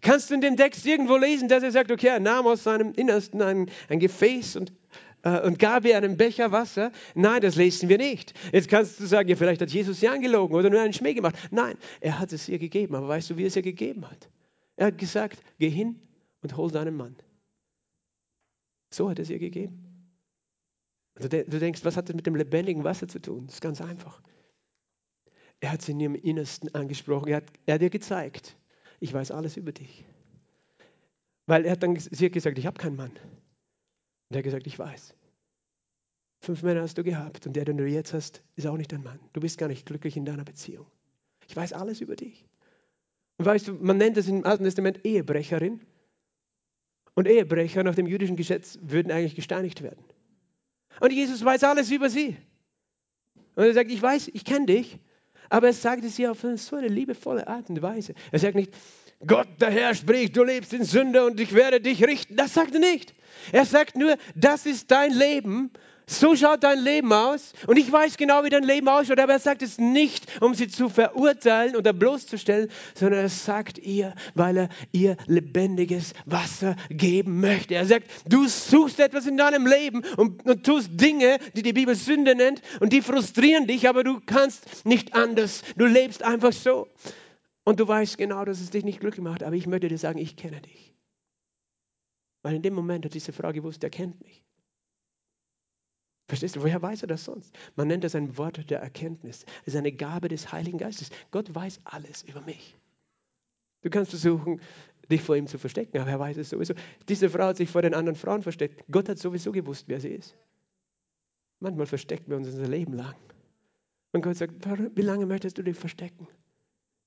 [0.01, 2.93] Kannst du in dem Text irgendwo lesen, dass er sagt, okay, er nahm aus seinem
[2.93, 4.71] Innersten ein, ein Gefäß und,
[5.23, 6.91] äh, und gab ihr einen Becher Wasser?
[7.15, 8.33] Nein, das lesen wir nicht.
[8.51, 11.35] Jetzt kannst du sagen, ja, vielleicht hat Jesus sie angelogen oder nur einen Schmäh gemacht.
[11.51, 12.95] Nein, er hat es ihr gegeben.
[12.95, 14.29] Aber weißt du, wie er es ihr gegeben hat?
[14.75, 15.99] Er hat gesagt, geh hin
[16.41, 17.15] und hol deinen Mann.
[18.91, 19.85] So hat er es ihr gegeben.
[21.15, 23.47] Du denkst, was hat das mit dem lebendigen Wasser zu tun?
[23.47, 24.21] Das ist ganz einfach.
[25.61, 27.29] Er hat sie in ihrem Innersten angesprochen.
[27.29, 28.55] Er hat, er hat ihr gezeigt,
[28.99, 30.05] ich weiß alles über dich.
[31.45, 33.11] Weil er hat dann, sie hat gesagt, ich habe keinen Mann.
[33.11, 35.15] Und er hat gesagt, ich weiß.
[36.41, 39.03] Fünf Männer hast du gehabt und der, den du jetzt hast, ist auch nicht dein
[39.03, 39.19] Mann.
[39.33, 40.85] Du bist gar nicht glücklich in deiner Beziehung.
[41.47, 42.45] Ich weiß alles über dich.
[43.37, 45.81] Und weißt du, man nennt das im Alten Testament Ehebrecherin.
[47.15, 50.03] Und Ehebrecher nach dem jüdischen Gesetz würden eigentlich gesteinigt werden.
[51.01, 52.37] Und Jesus weiß alles über sie.
[53.55, 54.99] Und er sagt, ich weiß, ich kenne dich
[55.49, 58.13] aber er sagt es ihr auf so eine liebevolle Art und Weise.
[58.31, 58.73] Er sagt nicht,
[59.25, 62.37] Gott der Herr spricht, du lebst in Sünde und ich werde dich richten.
[62.37, 63.13] Das sagt er nicht.
[63.51, 65.71] Er sagt nur, das ist dein Leben
[66.09, 67.53] so schaut dein Leben aus.
[67.67, 70.67] Und ich weiß genau, wie dein Leben ausschaut, aber er sagt es nicht, um sie
[70.67, 77.75] zu verurteilen oder bloßzustellen, sondern er sagt ihr, weil er ihr lebendiges Wasser geben möchte.
[77.75, 81.93] Er sagt, du suchst etwas in deinem Leben und, und tust Dinge, die die Bibel
[81.95, 85.61] Sünde nennt und die frustrieren dich, aber du kannst nicht anders.
[85.77, 86.87] Du lebst einfach so.
[87.65, 90.17] Und du weißt genau, dass es dich nicht glücklich macht, aber ich möchte dir sagen,
[90.17, 90.95] ich kenne dich.
[92.41, 94.43] Weil in dem Moment hat diese Frau gewusst, er kennt mich.
[96.29, 97.57] Verstehst du, woher weiß er das sonst?
[97.75, 99.45] Man nennt das ein Wort der Erkenntnis.
[99.65, 101.09] Es ist eine Gabe des Heiligen Geistes.
[101.31, 102.77] Gott weiß alles über mich.
[103.81, 104.61] Du kannst versuchen,
[105.09, 106.75] dich vor ihm zu verstecken, aber er weiß es sowieso.
[107.07, 108.83] Diese Frau hat sich vor den anderen Frauen versteckt.
[108.91, 110.37] Gott hat sowieso gewusst, wer sie ist.
[111.59, 113.15] Manchmal verstecken wir uns unser Leben lang.
[114.11, 114.53] Und Gott sagt,
[114.95, 116.27] wie lange möchtest du dich verstecken?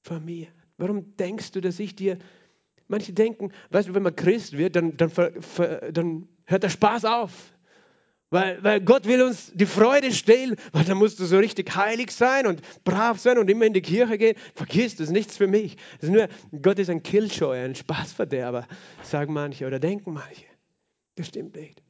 [0.00, 0.48] Vor mir.
[0.78, 2.18] Warum denkst du, dass ich dir...
[2.88, 5.12] Manche denken, weißt du, wenn man Christ wird, dann, dann,
[5.92, 7.56] dann hört der Spaß auf.
[8.32, 12.10] Weil, weil Gott will uns die Freude stehlen, weil da musst du so richtig heilig
[12.12, 14.38] sein und brav sein und immer in die Kirche gehen.
[14.54, 15.76] Vergiss, das ist nichts für mich.
[16.00, 16.28] Das ist nur,
[16.62, 18.66] Gott ist ein Killjoy, ein Spaßverderber,
[19.02, 20.46] sagen manche oder denken manche.
[21.14, 21.82] Das stimmt nicht.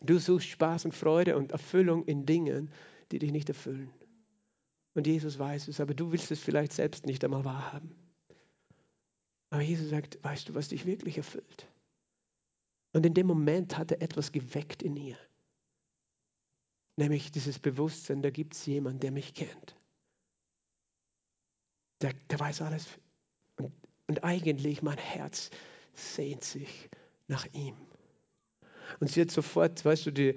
[0.00, 2.70] Du suchst Spaß und Freude und Erfüllung in Dingen,
[3.10, 3.90] die dich nicht erfüllen.
[4.94, 7.96] Und Jesus weiß es, aber du willst es vielleicht selbst nicht einmal wahrhaben.
[9.50, 11.66] Aber Jesus sagt, weißt du, was dich wirklich erfüllt?
[12.92, 15.16] Und in dem Moment hat er etwas geweckt in ihr.
[16.98, 19.76] Nämlich dieses Bewusstsein, da gibt es jemanden, der mich kennt.
[22.02, 22.88] Der, der weiß alles.
[23.56, 23.72] Und,
[24.08, 25.50] und eigentlich mein Herz
[25.94, 26.90] sehnt sich
[27.28, 27.76] nach ihm.
[28.98, 30.34] Und sie hat sofort, weißt du, die,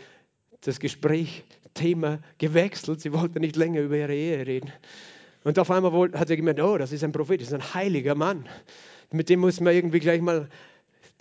[0.60, 1.44] das Gespräch,
[1.74, 3.02] Thema gewechselt.
[3.02, 4.72] Sie wollte nicht länger über ihre Ehe reden.
[5.44, 8.14] Und auf einmal hat sie gemerkt, oh, das ist ein Prophet, das ist ein heiliger
[8.14, 8.48] Mann.
[9.12, 10.48] Mit dem muss man irgendwie gleich mal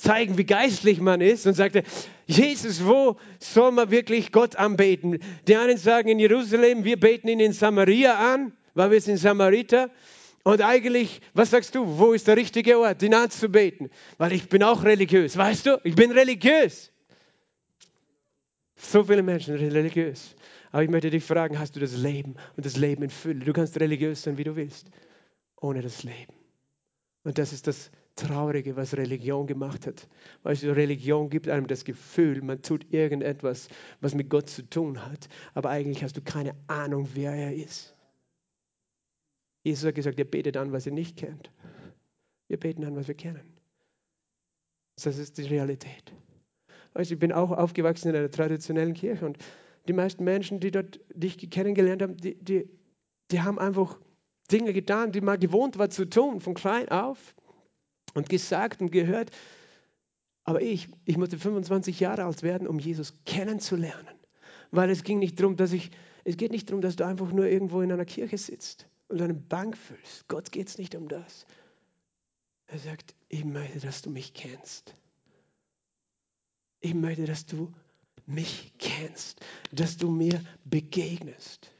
[0.01, 1.83] zeigen, wie geistlich man ist und sagte,
[2.27, 5.19] Jesus, wo soll man wirklich Gott anbeten?
[5.47, 9.91] Die einen sagen in Jerusalem, wir beten ihn in Samaria an, weil wir sind Samariter.
[10.43, 13.91] Und eigentlich, was sagst du, wo ist der richtige Ort, ihn anzubeten?
[14.17, 15.81] Weil ich bin auch religiös, weißt du?
[15.85, 16.91] Ich bin religiös.
[18.77, 20.35] So viele Menschen sind religiös.
[20.73, 23.45] Aber ich möchte dich fragen, hast du das Leben und das Leben in Fülle?
[23.45, 24.91] Du kannst religiös sein, wie du willst,
[25.57, 26.33] ohne das Leben.
[27.23, 30.09] Und das ist das Traurige, was Religion gemacht hat.
[30.43, 33.69] Weißt du, Religion gibt einem das Gefühl, man tut irgendetwas,
[34.01, 37.95] was mit Gott zu tun hat, aber eigentlich hast du keine Ahnung, wer er ist.
[39.63, 41.51] Jesus hat gesagt, ihr betet an, was ihr nicht kennt.
[42.49, 43.43] Wir beten an, was wir kennen.
[45.03, 46.13] Das ist die Realität.
[46.93, 49.39] Also ich bin auch aufgewachsen in einer traditionellen Kirche und
[49.87, 52.69] die meisten Menschen, die dort dich kennengelernt haben, die, die,
[53.31, 53.99] die haben einfach
[54.51, 57.35] Dinge getan, die man gewohnt war zu tun, von klein auf
[58.15, 59.31] und gesagt und gehört.
[60.45, 64.19] Aber ich, ich musste 25 Jahre alt werden, um Jesus kennenzulernen.
[64.71, 65.91] Weil es ging nicht darum, dass ich,
[66.25, 69.35] es geht nicht darum, dass du einfach nur irgendwo in einer Kirche sitzt und eine
[69.35, 70.29] Bank füllst.
[70.29, 71.47] Gott geht es nicht um das.
[72.67, 74.95] Er sagt, ich möchte, dass du mich kennst.
[76.81, 77.73] Ich möchte, dass du
[78.27, 79.41] mich kennst,
[79.73, 81.71] dass du mir begegnest.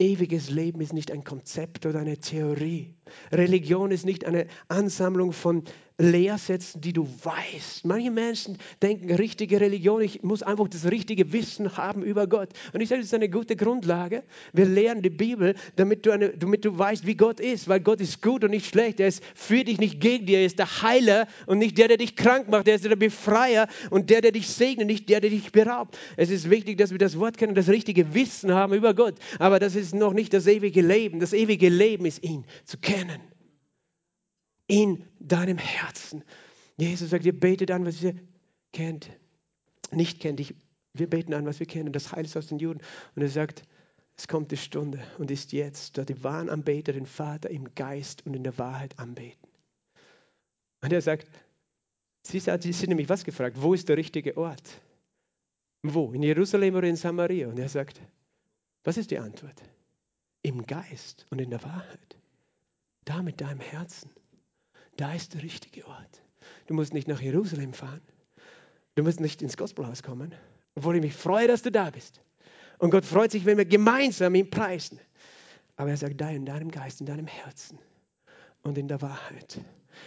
[0.00, 2.94] Ewiges Leben ist nicht ein Konzept oder eine Theorie.
[3.30, 5.64] Religion ist nicht eine Ansammlung von
[6.00, 7.84] Lehrsätzen, die du weißt.
[7.84, 12.48] Manche Menschen denken, richtige Religion, ich muss einfach das richtige Wissen haben über Gott.
[12.72, 14.22] Und ich sage, das ist eine gute Grundlage.
[14.52, 18.00] Wir lernen die Bibel, damit du, eine, damit du weißt, wie Gott ist, weil Gott
[18.00, 18.98] ist gut und nicht schlecht.
[18.98, 20.36] Er ist für dich, nicht gegen dich.
[20.36, 22.66] Er ist der Heiler und nicht der, der dich krank macht.
[22.66, 25.98] Er ist der Befreier und der, der dich segnet, nicht der, der dich beraubt.
[26.16, 29.16] Es ist wichtig, dass wir das Wort kennen, das richtige Wissen haben über Gott.
[29.38, 31.20] Aber das ist noch nicht das ewige Leben.
[31.20, 33.20] Das ewige Leben ist ihn zu kennen
[34.70, 36.22] in deinem Herzen.
[36.76, 38.14] Jesus sagt, ihr betet an, was ihr
[38.72, 39.10] kennt,
[39.90, 40.38] nicht kennt.
[40.38, 40.54] Ich,
[40.94, 41.92] wir beten an, was wir kennen.
[41.92, 42.80] Das Heil ist aus den Juden.
[43.16, 43.64] Und er sagt,
[44.16, 48.24] es kommt die Stunde und ist jetzt, da die wahren Anbeter den Vater im Geist
[48.24, 49.48] und in der Wahrheit anbeten.
[50.82, 51.26] Und er sagt,
[52.22, 54.80] sie, sagt, sie sind nämlich was gefragt, wo ist der richtige Ort?
[55.82, 56.12] Wo?
[56.12, 57.48] In Jerusalem oder in Samaria?
[57.48, 58.00] Und er sagt,
[58.84, 59.60] was ist die Antwort?
[60.42, 62.16] Im Geist und in der Wahrheit.
[63.04, 64.10] Da mit deinem Herzen.
[64.96, 66.22] Da ist der richtige Ort.
[66.66, 68.02] Du musst nicht nach Jerusalem fahren.
[68.94, 70.34] Du musst nicht ins Gospelhaus kommen,
[70.74, 72.20] obwohl ich mich freue, dass du da bist.
[72.78, 74.98] Und Gott freut sich, wenn wir gemeinsam ihn preisen.
[75.76, 77.78] Aber er sagt, da in deinem Geist, in deinem Herzen
[78.62, 79.60] und in der Wahrheit.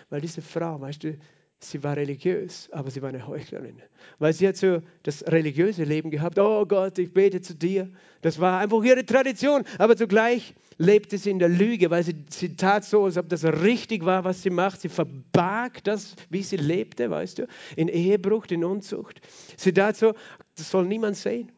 [0.09, 1.17] Weil diese Frau, weißt du,
[1.63, 3.81] sie war religiös, aber sie war eine Heuchlerin.
[4.19, 6.37] Weil sie hat so das religiöse Leben gehabt.
[6.39, 7.89] Oh Gott, ich bete zu dir.
[8.21, 9.63] Das war einfach ihre Tradition.
[9.77, 13.43] Aber zugleich lebte sie in der Lüge, weil sie, sie tat so, als ob das
[13.43, 14.81] richtig war, was sie macht.
[14.81, 19.21] Sie verbarg das, wie sie lebte, weißt du, in Ehebruch, in Unzucht.
[19.57, 20.13] Sie tat so,
[20.55, 21.51] das soll niemand sehen.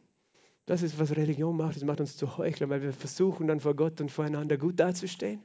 [0.66, 1.76] Das ist, was Religion macht.
[1.76, 5.42] Das macht uns zu Heuchlern, weil wir versuchen dann vor Gott und voreinander gut dazustehen.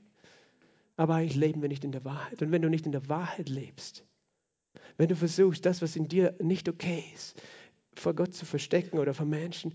[0.96, 2.42] Aber eigentlich leben wir nicht in der Wahrheit.
[2.42, 4.04] Und wenn du nicht in der Wahrheit lebst,
[4.96, 7.40] wenn du versuchst, das, was in dir nicht okay ist,
[7.94, 9.74] vor Gott zu verstecken oder vor Menschen,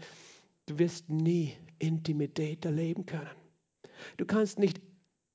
[0.67, 3.29] du wirst nie Intimität erleben können.
[4.17, 4.81] Du kannst nicht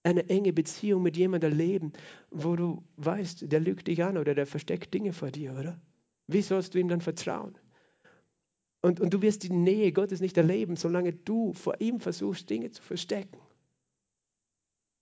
[0.03, 1.93] eine enge Beziehung mit jemandem erleben,
[2.31, 5.81] wo du weißt, der lügt dich an oder der versteckt Dinge vor dir, oder?
[6.27, 7.59] Wie sollst du ihm dann vertrauen?
[8.83, 12.71] Und, und du wirst die Nähe Gottes nicht erleben, solange du vor ihm versuchst, Dinge
[12.71, 13.39] zu verstecken.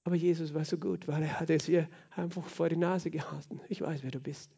[0.08, 3.60] Aber Jesus war so gut, weil er hat es ihr einfach vor die Nase gehalten.
[3.68, 4.50] Ich weiß, wer du bist.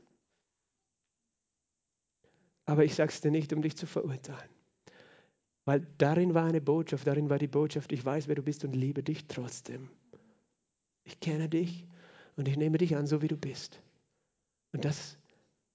[2.67, 4.49] Aber ich sage es dir nicht, um dich zu verurteilen.
[5.65, 8.77] Weil darin war eine Botschaft, darin war die Botschaft, ich weiß, wer du bist und
[8.77, 9.91] liebe dich trotzdem.
[11.03, 11.85] Ich kenne dich
[12.37, 13.83] und ich nehme dich an, so wie du bist.
[14.71, 15.19] Und das,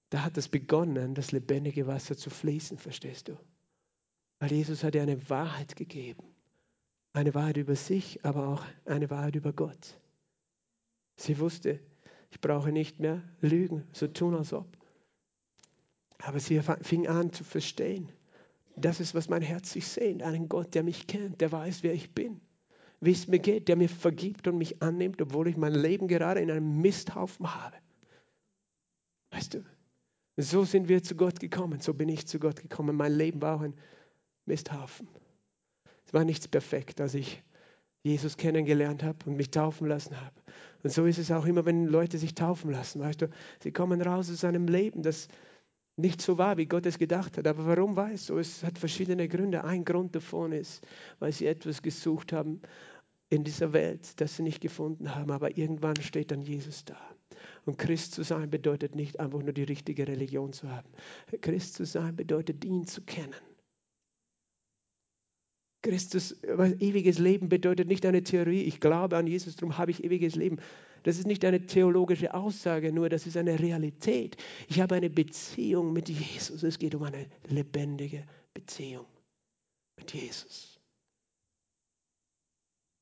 [0.08, 3.38] da hat es begonnen, das lebendige Wasser zu fließen, verstehst du?
[4.38, 6.24] Weil Jesus hat dir eine Wahrheit gegeben.
[7.16, 9.98] Eine Wahrheit über sich, aber auch eine Wahrheit über Gott.
[11.16, 11.80] Sie wusste,
[12.30, 14.66] ich brauche nicht mehr lügen, so tun als ob.
[16.18, 18.12] Aber sie fing an zu verstehen,
[18.76, 20.22] das ist, was mein Herz sich sehnt.
[20.22, 22.38] Einen Gott, der mich kennt, der weiß, wer ich bin,
[23.00, 26.40] wie es mir geht, der mir vergibt und mich annimmt, obwohl ich mein Leben gerade
[26.40, 27.78] in einem Misthaufen habe.
[29.30, 29.64] Weißt du,
[30.36, 32.94] so sind wir zu Gott gekommen, so bin ich zu Gott gekommen.
[32.94, 33.72] Mein Leben war auch ein
[34.44, 35.08] Misthaufen.
[36.16, 37.42] War nichts perfekt, als ich
[38.02, 40.34] Jesus kennengelernt habe und mich taufen lassen habe.
[40.82, 43.00] Und so ist es auch immer, wenn Leute sich taufen lassen.
[43.00, 43.28] Weißt du,
[43.62, 45.28] sie kommen raus aus einem Leben, das
[45.96, 47.46] nicht so war, wie Gott es gedacht hat.
[47.46, 48.38] Aber warum war es so?
[48.38, 49.62] Es hat verschiedene Gründe.
[49.64, 50.86] Ein Grund davon ist,
[51.18, 52.62] weil sie etwas gesucht haben
[53.28, 55.30] in dieser Welt, das sie nicht gefunden haben.
[55.30, 56.96] Aber irgendwann steht dann Jesus da.
[57.66, 60.88] Und Christ zu sein bedeutet nicht einfach nur die richtige Religion zu haben.
[61.42, 63.34] Christ zu sein bedeutet, ihn zu kennen.
[65.86, 70.34] Christus, ewiges Leben bedeutet nicht eine Theorie, ich glaube an Jesus, darum habe ich ewiges
[70.34, 70.58] Leben.
[71.04, 74.36] Das ist nicht eine theologische Aussage, nur das ist eine Realität.
[74.66, 76.64] Ich habe eine Beziehung mit Jesus.
[76.64, 79.06] Es geht um eine lebendige Beziehung
[79.96, 80.80] mit Jesus.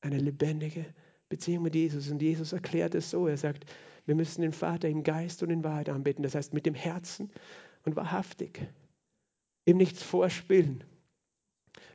[0.02, 0.84] Eine lebendige
[1.30, 2.10] Beziehung mit Jesus.
[2.10, 3.26] Und Jesus erklärt es so.
[3.26, 3.64] Er sagt,
[4.04, 6.22] wir müssen den Vater im Geist und in Wahrheit anbeten.
[6.22, 7.30] Das heißt mit dem Herzen
[7.86, 8.60] und wahrhaftig.
[9.64, 10.84] Ihm nichts vorspielen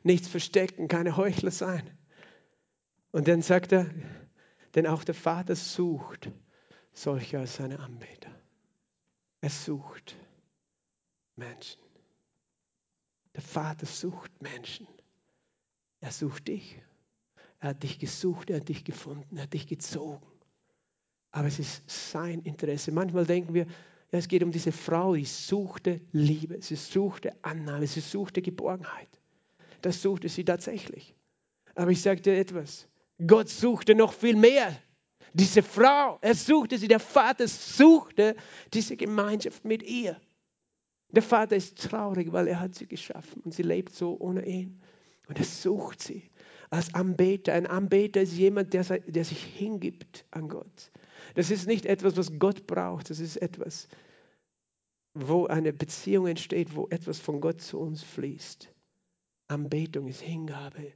[0.02, 1.90] nichts verstecken, keine Heuchler sein.
[3.12, 3.86] Und dann sagt er,
[4.74, 6.30] denn auch der Vater sucht
[6.92, 8.30] solche als seine Anbeter.
[9.40, 10.16] Er sucht
[11.36, 11.80] Menschen.
[13.34, 14.86] Der Vater sucht Menschen.
[16.00, 16.80] Er sucht dich.
[17.60, 20.26] Er hat dich gesucht, er hat dich gefunden, er hat dich gezogen.
[21.30, 22.90] Aber es ist sein Interesse.
[22.90, 27.86] Manchmal denken wir, ja, es geht um diese Frau, die suchte Liebe, sie suchte Annahme,
[27.86, 29.19] sie suchte Geborgenheit.
[29.82, 31.14] Das suchte sie tatsächlich.
[31.74, 32.88] Aber ich dir etwas,
[33.26, 34.76] Gott suchte noch viel mehr.
[35.32, 38.34] Diese Frau, er suchte sie, der Vater suchte
[38.72, 40.20] diese Gemeinschaft mit ihr.
[41.12, 44.80] Der Vater ist traurig, weil er hat sie geschaffen und sie lebt so ohne ihn.
[45.28, 46.30] Und er sucht sie
[46.70, 47.52] als Anbeter.
[47.52, 50.90] Ein Anbeter ist jemand, der, der sich hingibt an Gott.
[51.34, 53.10] Das ist nicht etwas, was Gott braucht.
[53.10, 53.88] Das ist etwas,
[55.14, 58.72] wo eine Beziehung entsteht, wo etwas von Gott zu uns fließt.
[59.50, 60.92] Anbetung ist Hingabe,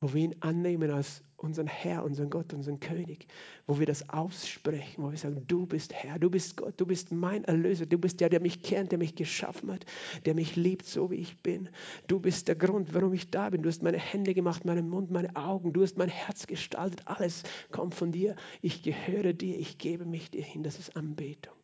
[0.00, 3.26] wo wir ihn annehmen als unseren Herr, unseren Gott, unseren König,
[3.66, 7.12] wo wir das aussprechen, wo wir sagen, du bist Herr, du bist Gott, du bist
[7.12, 9.84] mein Erlöser, du bist der, der mich kennt, der mich geschaffen hat,
[10.24, 11.68] der mich liebt, so wie ich bin.
[12.06, 13.62] Du bist der Grund, warum ich da bin.
[13.62, 17.42] Du hast meine Hände gemacht, meinen Mund, meine Augen, du hast mein Herz gestaltet, alles
[17.70, 18.34] kommt von dir.
[18.62, 20.62] Ich gehöre dir, ich gebe mich dir hin.
[20.62, 21.57] Das ist Anbetung.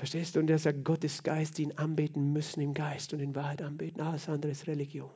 [0.00, 0.40] Verstehst du?
[0.40, 3.60] Und er sagt, Gott ist Geist, die ihn anbeten müssen im Geist und in Wahrheit
[3.60, 4.00] anbeten.
[4.00, 5.10] Alles andere ist Religion.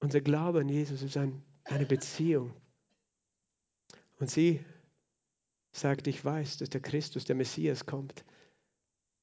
[0.00, 2.52] Unser Glaube an Jesus ist ein eine Beziehung.
[4.18, 4.64] Und sie
[5.72, 8.24] sagt, ich weiß, dass der Christus, der Messias kommt.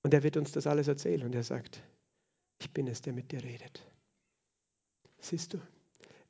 [0.03, 1.25] Und er wird uns das alles erzählen.
[1.25, 1.83] Und er sagt,
[2.59, 3.85] ich bin es, der mit dir redet.
[5.19, 5.61] Siehst du,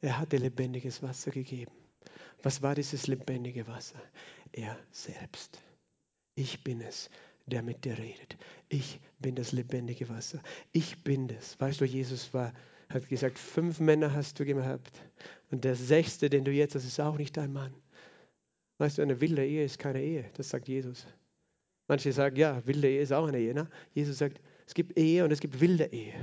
[0.01, 1.71] er hat dir lebendiges Wasser gegeben.
[2.41, 4.01] Was war dieses lebendige Wasser?
[4.51, 5.61] Er selbst.
[6.35, 7.11] Ich bin es,
[7.45, 8.37] der mit dir redet.
[8.69, 10.41] Ich bin das lebendige Wasser.
[10.71, 11.59] Ich bin das.
[11.59, 12.53] Weißt du, Jesus war
[12.93, 15.01] hat gesagt, fünf Männer hast du gehabt.
[15.51, 17.73] Und der sechste, den du jetzt hast, ist auch nicht dein Mann.
[18.77, 20.25] Weißt du, eine wilde Ehe ist keine Ehe.
[20.35, 21.05] Das sagt Jesus.
[21.87, 23.53] Manche sagen, ja, wilde Ehe ist auch eine Ehe.
[23.53, 23.67] Ne?
[23.93, 26.13] Jesus sagt, es gibt Ehe und es gibt wilde Ehe.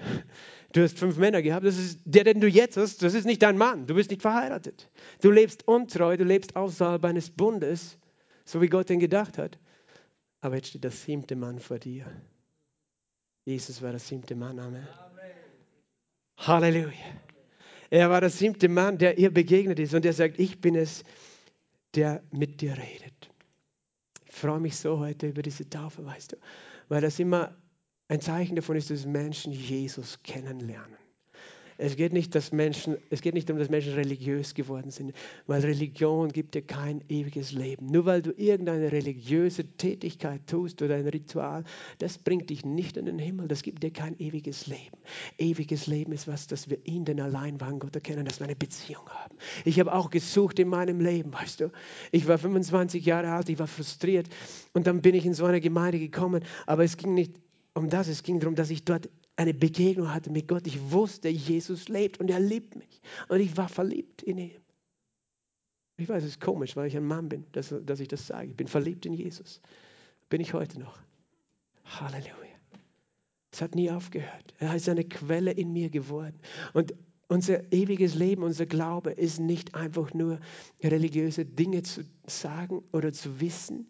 [0.72, 3.42] Du hast fünf Männer gehabt, das ist der, den du jetzt hast, das ist nicht
[3.42, 3.88] dein Mann.
[3.88, 4.88] Du bist nicht verheiratet.
[5.20, 7.98] Du lebst untreu, du lebst außerhalb eines Bundes,
[8.44, 9.58] so wie Gott den gedacht hat.
[10.40, 12.06] Aber jetzt steht der siebte Mann vor dir.
[13.44, 14.58] Jesus war der siebte Mann.
[14.58, 14.86] Amen.
[16.38, 16.92] Halleluja.
[17.90, 21.04] Er war der siebte Mann, der ihr begegnet ist und er sagt, ich bin es,
[21.94, 23.30] der mit dir redet.
[24.26, 26.36] Ich freue mich so heute über diese Taufe, weißt du,
[26.88, 27.56] weil das immer
[28.08, 30.96] ein Zeichen davon ist, dass Menschen Jesus kennenlernen.
[31.82, 35.14] Es geht nicht, dass Menschen, es geht nicht darum, dass Menschen religiös geworden sind,
[35.46, 37.86] weil Religion gibt dir kein ewiges Leben.
[37.86, 41.64] Nur weil du irgendeine religiöse Tätigkeit tust oder ein Ritual,
[41.98, 43.48] das bringt dich nicht in den Himmel.
[43.48, 44.98] Das gibt dir kein ewiges Leben.
[45.38, 49.08] Ewiges Leben ist was, dass wir ihn, den alleinwahren Gott, erkennen, dass wir eine Beziehung
[49.08, 49.38] haben.
[49.64, 51.72] Ich habe auch gesucht in meinem Leben, weißt du.
[52.12, 54.28] Ich war 25 Jahre alt, ich war frustriert
[54.74, 57.32] und dann bin ich in so eine Gemeinde gekommen, aber es ging nicht
[57.72, 59.08] um das, es ging darum, dass ich dort
[59.40, 60.66] eine Begegnung hatte mit Gott.
[60.66, 63.00] Ich wusste, Jesus lebt und er liebt mich.
[63.28, 64.60] Und ich war verliebt in ihn.
[65.96, 68.50] Ich weiß, es ist komisch, weil ich ein Mann bin, dass, dass ich das sage.
[68.50, 69.62] Ich bin verliebt in Jesus.
[70.28, 70.98] Bin ich heute noch.
[71.84, 72.34] Halleluja.
[73.50, 74.54] Es hat nie aufgehört.
[74.58, 76.38] Er ist eine Quelle in mir geworden.
[76.74, 76.94] Und
[77.28, 80.38] unser ewiges Leben, unser Glaube ist nicht einfach nur
[80.82, 83.86] religiöse Dinge zu sagen oder zu wissen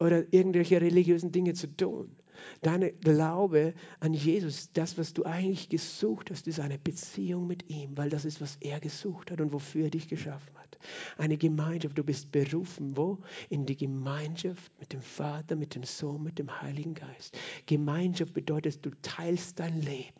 [0.00, 2.16] oder irgendwelche religiösen Dinge zu tun.
[2.62, 7.96] Deine Glaube an Jesus, das, was du eigentlich gesucht hast, ist eine Beziehung mit ihm,
[7.96, 10.78] weil das ist, was er gesucht hat und wofür er dich geschaffen hat.
[11.16, 13.18] Eine Gemeinschaft, du bist berufen, wo?
[13.48, 17.36] In die Gemeinschaft mit dem Vater, mit dem Sohn, mit dem Heiligen Geist.
[17.66, 20.14] Gemeinschaft bedeutet, du teilst dein Leben.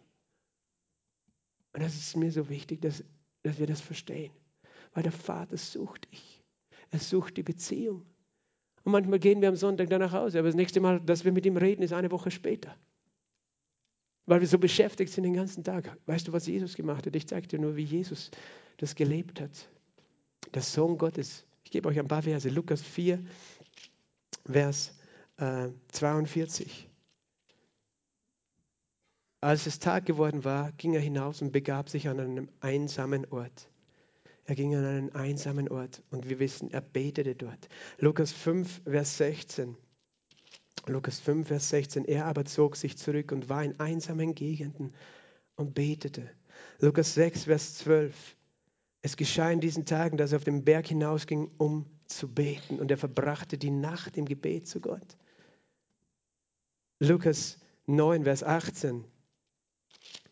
[1.73, 3.05] Und das ist mir so wichtig, dass,
[3.43, 4.33] dass wir das verstehen.
[4.95, 6.43] Weil der Vater sucht dich.
[6.91, 8.07] Er sucht die Beziehung.
[8.87, 11.33] Und manchmal gehen wir am Sonntag dann nach Hause, aber das nächste Mal, dass wir
[11.33, 12.73] mit ihm reden, ist eine Woche später.
[14.27, 15.99] Weil wir so beschäftigt sind den ganzen Tag.
[16.07, 17.17] Weißt du, was Jesus gemacht hat?
[17.17, 18.31] Ich zeige dir nur, wie Jesus
[18.77, 19.69] das gelebt hat.
[20.55, 21.45] Der Sohn Gottes.
[21.65, 22.49] Ich gebe euch ein paar Verse.
[22.49, 23.19] Lukas 4,
[24.49, 24.97] Vers
[25.39, 26.89] äh, 42.
[29.41, 33.69] Als es Tag geworden war, ging er hinaus und begab sich an einem einsamen Ort.
[34.47, 37.69] Er ging an einen einsamen Ort und wir wissen, er betete dort.
[37.99, 39.77] Lukas 5, Vers 16.
[40.87, 42.05] Lukas 5, Vers 16.
[42.05, 44.95] Er aber zog sich zurück und war in einsamen Gegenden
[45.57, 46.31] und betete.
[46.79, 48.37] Lukas 6, Vers 12.
[49.03, 52.79] Es geschah in diesen Tagen, dass er auf den Berg hinausging, um zu beten.
[52.79, 55.17] Und er verbrachte die Nacht im Gebet zu Gott.
[57.01, 59.05] Lukas 9, Vers 18.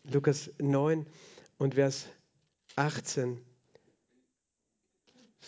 [0.03, 1.05] Lukas 9
[1.57, 2.07] und Vers
[2.77, 3.41] 18.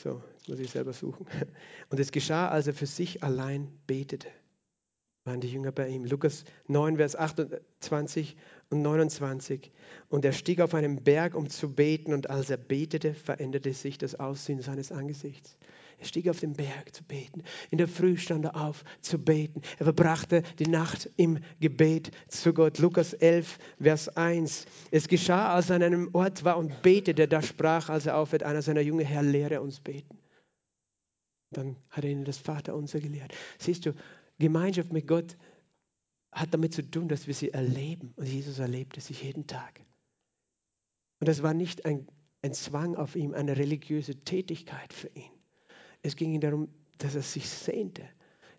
[0.04, 1.26] So, jetzt muss ich selber suchen.
[1.90, 4.28] Und es geschah, als er für sich allein betete.
[5.24, 6.06] waren die Jünger bei ihm.
[6.06, 8.38] Lukas 9, Vers 28
[8.70, 9.72] und 29.
[10.10, 13.98] Und er stieg auf einen Berg, um zu beten, und als er betete, veränderte sich
[13.98, 15.58] das Aussehen seines Angesichts.
[16.00, 17.42] Er stieg auf den Berg zu beten.
[17.72, 19.62] In der Früh stand er auf zu beten.
[19.80, 22.78] Er verbrachte die Nacht im Gebet zu Gott.
[22.78, 24.66] Lukas 11, Vers 1.
[24.92, 28.44] Es geschah, als er an einem Ort war und betete, da sprach, als er aufhört,
[28.44, 30.20] einer seiner Jünger, Herr, lehre uns beten.
[31.52, 33.34] Dann hat er ihnen das Vaterunser gelehrt.
[33.58, 33.94] Siehst du,
[34.38, 35.36] Gemeinschaft mit Gott
[36.32, 38.14] hat damit zu tun, dass wir sie erleben.
[38.18, 39.82] Und Jesus erlebte sich jeden Tag.
[41.20, 42.08] Und das war nicht ein,
[42.44, 45.37] ein Zwang auf ihm, eine religiöse Tätigkeit für ihn.
[46.08, 48.02] Es ging ihm darum, dass er sich sehnte,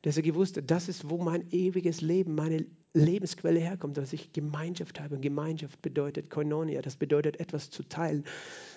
[0.02, 4.34] dass er gewusst hat, das ist, wo mein ewiges Leben, meine Lebensquelle herkommt, dass ich
[4.34, 5.14] Gemeinschaft habe.
[5.14, 8.24] Und Gemeinschaft bedeutet Koinonia, das bedeutet etwas zu teilen,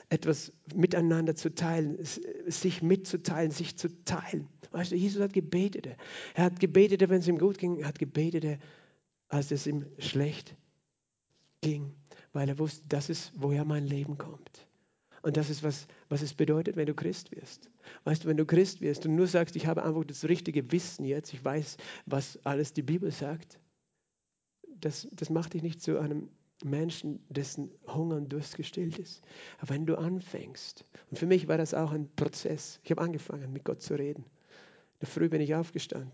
[0.08, 4.48] etwas miteinander zu teilen, sich mitzuteilen, sich zu teilen.
[4.72, 5.90] Weißt du, Jesus hat gebetet.
[6.34, 7.80] Er hat gebetet, wenn es ihm gut ging.
[7.80, 8.58] Er hat gebetet,
[9.28, 10.56] als es ihm schlecht
[11.60, 11.94] ging,
[12.32, 14.71] weil er wusste, das ist, woher mein Leben kommt.
[15.22, 17.70] Und das ist, was, was es bedeutet, wenn du Christ wirst.
[18.06, 21.06] Weißt du, wenn du Christ wirst und nur sagst, ich habe einfach das richtige Wissen
[21.06, 23.60] jetzt, ich weiß, was alles die Bibel sagt,
[24.68, 26.30] das, das macht dich nicht zu einem
[26.64, 29.22] Menschen, dessen Hunger und Durst gestillt ist.
[29.60, 33.54] Aber wenn du anfängst, und für mich war das auch ein Prozess, ich habe angefangen,
[33.54, 34.24] mit Gott zu reden.
[34.24, 36.12] In der Früh bin ich aufgestanden.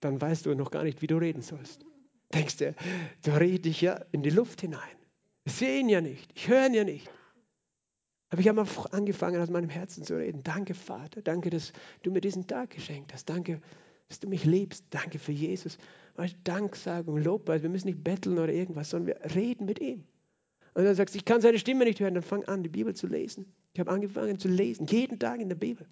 [0.00, 1.84] Dann weißt du noch gar nicht, wie du reden sollst.
[2.32, 2.74] Denkst du,
[3.22, 4.99] da rede ich ja in die Luft hinein.
[5.58, 7.10] Sehe ihn ja nicht, ich höre ihn ja nicht.
[8.30, 10.42] Aber ich habe angefangen, aus meinem Herzen zu reden.
[10.44, 11.20] Danke, Vater.
[11.20, 11.72] Danke, dass
[12.02, 13.28] du mir diesen Tag geschenkt hast.
[13.28, 13.60] Danke,
[14.08, 14.84] dass du mich liebst.
[14.90, 15.78] Danke für Jesus.
[16.14, 17.62] Weißt, Danksagung, Lobpreis.
[17.62, 20.04] Wir müssen nicht betteln oder irgendwas, sondern wir reden mit ihm.
[20.74, 22.14] Und dann sagst du, ich kann seine Stimme nicht hören.
[22.14, 23.52] Dann fang an, die Bibel zu lesen.
[23.72, 25.86] Ich habe angefangen zu lesen, jeden Tag in der Bibel,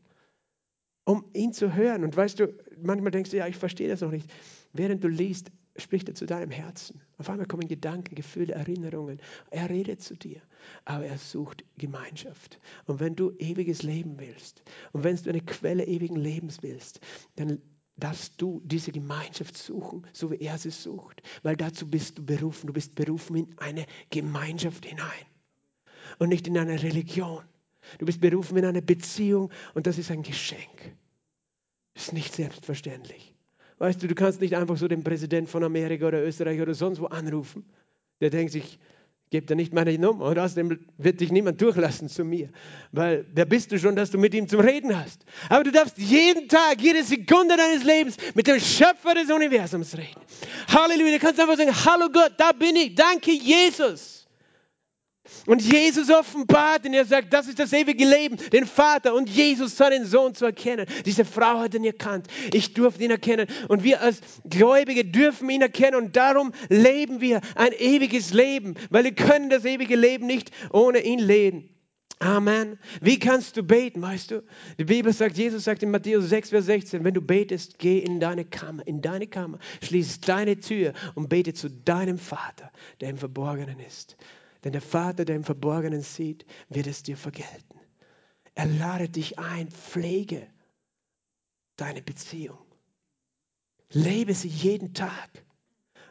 [1.04, 2.04] um ihn zu hören.
[2.04, 4.30] Und weißt du, manchmal denkst du, ja, ich verstehe das noch nicht.
[4.72, 7.00] Während du liest, spricht er zu deinem Herzen.
[7.18, 9.20] Auf einmal kommen Gedanken, Gefühle, Erinnerungen.
[9.50, 10.40] Er redet zu dir,
[10.84, 12.60] aber er sucht Gemeinschaft.
[12.86, 14.62] Und wenn du ewiges Leben willst
[14.92, 17.00] und wenn du eine Quelle ewigen Lebens willst,
[17.36, 17.60] dann
[17.96, 21.22] darfst du diese Gemeinschaft suchen, so wie er sie sucht.
[21.42, 22.66] Weil dazu bist du berufen.
[22.68, 25.26] Du bist berufen in eine Gemeinschaft hinein
[26.18, 27.42] und nicht in eine Religion.
[27.98, 30.96] Du bist berufen in eine Beziehung und das ist ein Geschenk.
[31.94, 33.34] Ist nicht selbstverständlich.
[33.78, 37.00] Weißt du, du kannst nicht einfach so den Präsident von Amerika oder Österreich oder sonst
[37.00, 37.64] wo anrufen.
[38.20, 38.78] Der denkt sich,
[39.30, 42.48] gebe dir nicht meine Nummer und außerdem wird dich niemand durchlassen zu mir.
[42.92, 45.24] Weil wer bist du schon, dass du mit ihm zum Reden hast?
[45.48, 50.20] Aber du darfst jeden Tag, jede Sekunde deines Lebens mit dem Schöpfer des Universums reden.
[50.68, 54.17] Halleluja, du kannst einfach sagen, hallo Gott, da bin ich, danke Jesus.
[55.46, 59.76] Und Jesus offenbart und er sagt, das ist das ewige Leben, den Vater und Jesus,
[59.76, 60.86] seinen Sohn zu erkennen.
[61.06, 62.26] Diese Frau hat ihn erkannt.
[62.52, 63.46] Ich durfte ihn erkennen.
[63.68, 65.96] Und wir als Gläubige dürfen ihn erkennen.
[65.96, 71.00] Und darum leben wir ein ewiges Leben, weil wir können das ewige Leben nicht ohne
[71.00, 71.70] ihn leben.
[72.20, 72.78] Amen.
[73.00, 74.42] Wie kannst du beten, weißt du?
[74.76, 78.18] Die Bibel sagt, Jesus sagt in Matthäus 6, Vers 16, wenn du betest, geh in
[78.18, 83.18] deine Kammer, in deine Kammer, schließ deine Tür und bete zu deinem Vater, der im
[83.18, 84.16] Verborgenen ist.
[84.64, 87.78] Denn der Vater, der im Verborgenen sieht, wird es dir vergelten.
[88.54, 90.46] Er ladet dich ein, pflege
[91.76, 92.58] deine Beziehung.
[93.90, 95.44] Lebe sie jeden Tag.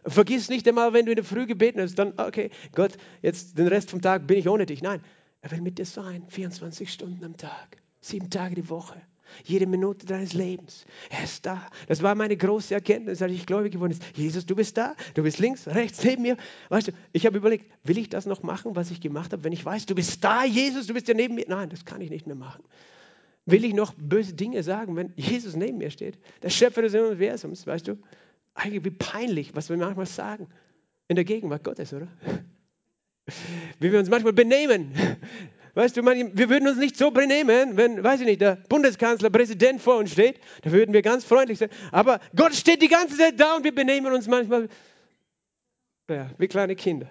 [0.06, 3.68] Vergiss nicht einmal, wenn du in der Früh gebeten hast, dann, okay, Gott, jetzt den
[3.68, 4.82] Rest vom Tag bin ich ohne dich.
[4.82, 5.04] Nein,
[5.42, 9.02] er will mit dir sein, 24 Stunden am Tag, sieben Tage die Woche.
[9.44, 10.86] Jede Minute deines Lebens.
[11.10, 11.66] Er ist da.
[11.88, 14.24] Das war meine große Erkenntnis, als ich gläubig geworden bin.
[14.24, 14.96] Jesus, du bist da.
[15.14, 16.38] Du bist links, rechts, neben mir.
[16.70, 19.54] Weißt du, ich habe überlegt, will ich das noch machen, was ich gemacht habe, wenn
[19.54, 21.46] ich weiß, du bist da, Jesus, du bist ja neben mir?
[21.48, 22.64] Nein, das kann ich nicht mehr machen.
[23.46, 26.18] Will ich noch böse Dinge sagen, wenn Jesus neben mir steht?
[26.44, 27.98] Der Schöpfer des Universums, weißt du?
[28.54, 30.48] Eigentlich wie peinlich, was wir manchmal sagen.
[31.08, 32.10] In der Gegenwart Gottes, oder?
[33.80, 34.92] Wie wir uns manchmal benehmen.
[35.78, 39.80] Weißt du, wir würden uns nicht so benehmen, wenn, weiß ich nicht, der Bundeskanzler, Präsident
[39.80, 40.40] vor uns steht.
[40.64, 41.70] Da würden wir ganz freundlich sein.
[41.92, 44.70] Aber Gott steht die ganze Zeit da und wir benehmen uns manchmal
[46.10, 47.08] ja, wie kleine Kinder.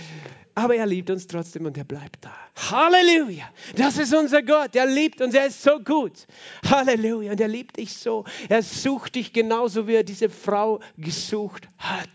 [0.54, 2.34] Aber er liebt uns trotzdem und er bleibt da.
[2.70, 3.48] Halleluja!
[3.76, 4.76] Das ist unser Gott.
[4.76, 5.32] Er liebt uns.
[5.32, 6.26] Er ist so gut.
[6.68, 7.32] Halleluja!
[7.32, 8.26] Und er liebt dich so.
[8.50, 12.10] Er sucht dich genauso, wie er diese Frau gesucht hat.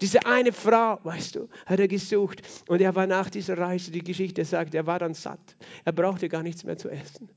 [0.00, 2.42] Diese eine Frau, weißt du, hat er gesucht.
[2.68, 5.56] Und er war nach dieser Reise, die Geschichte sagt, er war dann satt.
[5.84, 7.30] Er brauchte gar nichts mehr zu essen,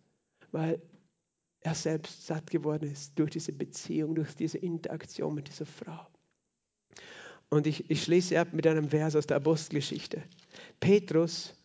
[0.52, 0.82] weil
[1.62, 6.08] er selbst satt geworden ist durch diese Beziehung, durch diese Interaktion mit dieser Frau.
[7.50, 10.22] Und ich, ich schließe ab mit einem Vers aus der Apostelgeschichte.
[10.80, 11.56] Petrus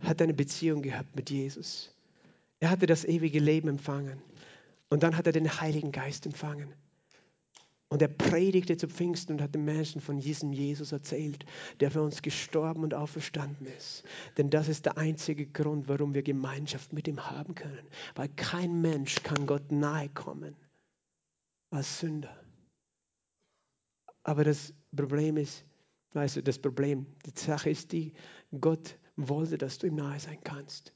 [0.00, 1.94] hat eine Beziehung gehabt mit Jesus.
[2.60, 4.20] Er hatte das ewige Leben empfangen.
[4.90, 6.74] Und dann hat er den Heiligen Geist empfangen.
[7.90, 11.46] Und er predigte zu Pfingsten und hat den Menschen von diesem Jesus erzählt,
[11.80, 14.04] der für uns gestorben und auferstanden ist.
[14.36, 17.88] Denn das ist der einzige Grund, warum wir Gemeinschaft mit ihm haben können.
[18.14, 20.54] Weil kein Mensch kann Gott nahe kommen
[21.70, 22.36] als Sünder.
[24.22, 25.64] Aber das Problem ist,
[26.12, 28.12] weißt du, das Problem, die Sache ist die,
[28.60, 30.92] Gott wollte, dass du ihm nahe sein kannst.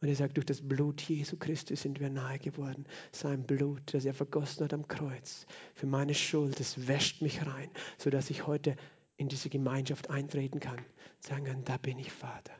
[0.00, 2.86] Und er sagt, durch das Blut Jesu Christi sind wir nahe geworden.
[3.10, 7.70] Sein Blut, das er vergossen hat am Kreuz, für meine Schuld, das wäscht mich rein,
[7.96, 8.76] sodass ich heute
[9.16, 10.78] in diese Gemeinschaft eintreten kann.
[11.18, 12.52] Sagen kann, da bin ich Vater.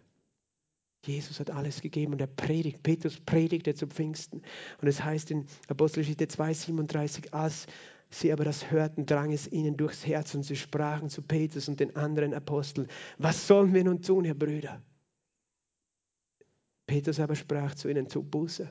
[1.06, 2.82] Jesus hat alles gegeben und er predigt.
[2.82, 4.42] Petrus predigte zu Pfingsten.
[4.82, 7.66] Und es heißt in Apostelgeschichte 2,37, als
[8.10, 11.78] sie aber das hörten, drang es ihnen durchs Herz und sie sprachen zu Petrus und
[11.78, 14.82] den anderen Aposteln, was sollen wir nun tun, Herr Brüder?
[16.88, 18.68] Petrus aber sprach zu ihnen, zu Buße.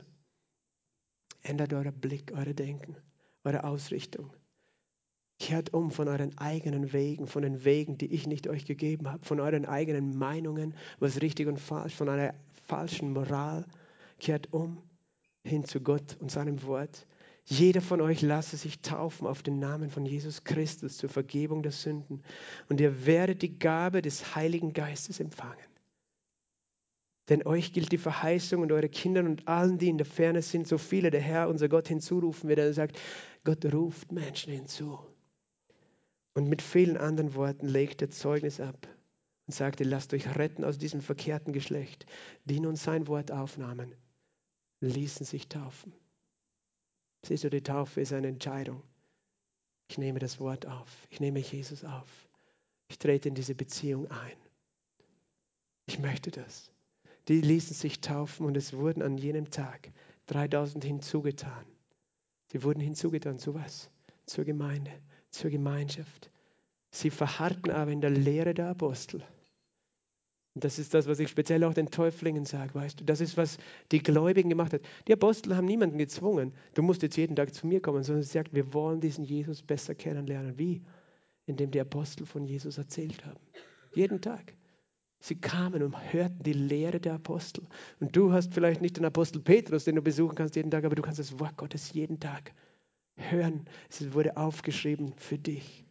[1.42, 2.96] Ändert euren Blick, eure Denken,
[3.44, 4.32] eure Ausrichtung.
[5.38, 9.24] Kehrt um von euren eigenen Wegen, von den Wegen, die ich nicht euch gegeben habe,
[9.24, 12.34] von euren eigenen Meinungen, was richtig und falsch, von einer
[12.66, 13.64] falschen Moral.
[14.18, 14.82] Kehrt um
[15.44, 17.06] hin zu Gott und seinem Wort.
[17.44, 21.72] Jeder von euch lasse sich taufen auf den Namen von Jesus Christus zur Vergebung der
[21.72, 22.24] Sünden
[22.68, 25.56] und ihr werdet die Gabe des Heiligen Geistes empfangen.
[27.28, 30.66] Denn euch gilt die Verheißung und eure Kindern und allen, die in der Ferne sind,
[30.66, 32.58] so viele der Herr, unser Gott, hinzurufen wird.
[32.58, 32.98] Er sagt,
[33.44, 34.98] Gott ruft Menschen hinzu.
[36.34, 38.88] Und mit vielen anderen Worten legt er Zeugnis ab
[39.46, 42.06] und sagte, lasst euch retten aus diesem verkehrten Geschlecht.
[42.44, 43.94] Die nun sein Wort aufnahmen,
[44.80, 45.92] ließen sich taufen.
[47.26, 48.82] Siehst du, die Taufe ist eine Entscheidung.
[49.90, 51.06] Ich nehme das Wort auf.
[51.10, 52.28] Ich nehme Jesus auf.
[52.88, 54.36] Ich trete in diese Beziehung ein.
[55.86, 56.70] Ich möchte das
[57.28, 59.90] die ließen sich taufen und es wurden an jenem Tag
[60.26, 61.64] 3000 hinzugetan.
[62.50, 63.90] Sie wurden hinzugetan zu was?
[64.24, 64.90] Zur Gemeinde,
[65.30, 66.30] zur Gemeinschaft.
[66.90, 69.22] Sie verharrten aber in der Lehre der Apostel.
[70.54, 73.04] Und das ist das, was ich speziell auch den Täuflingen sage, weißt du.
[73.04, 73.58] Das ist, was
[73.92, 74.82] die Gläubigen gemacht haben.
[75.06, 78.32] Die Apostel haben niemanden gezwungen, du musst jetzt jeden Tag zu mir kommen, sondern sie
[78.32, 80.58] sagt, wir wollen diesen Jesus besser kennenlernen.
[80.58, 80.82] Wie?
[81.46, 83.38] Indem die Apostel von Jesus erzählt haben.
[83.94, 84.54] Jeden Tag.
[85.20, 87.66] Sie kamen und hörten die Lehre der Apostel.
[87.98, 90.94] Und du hast vielleicht nicht den Apostel Petrus, den du besuchen kannst jeden Tag, aber
[90.94, 92.52] du kannst das Wort Gottes jeden Tag
[93.16, 93.66] hören.
[93.90, 95.84] Es wurde aufgeschrieben für dich.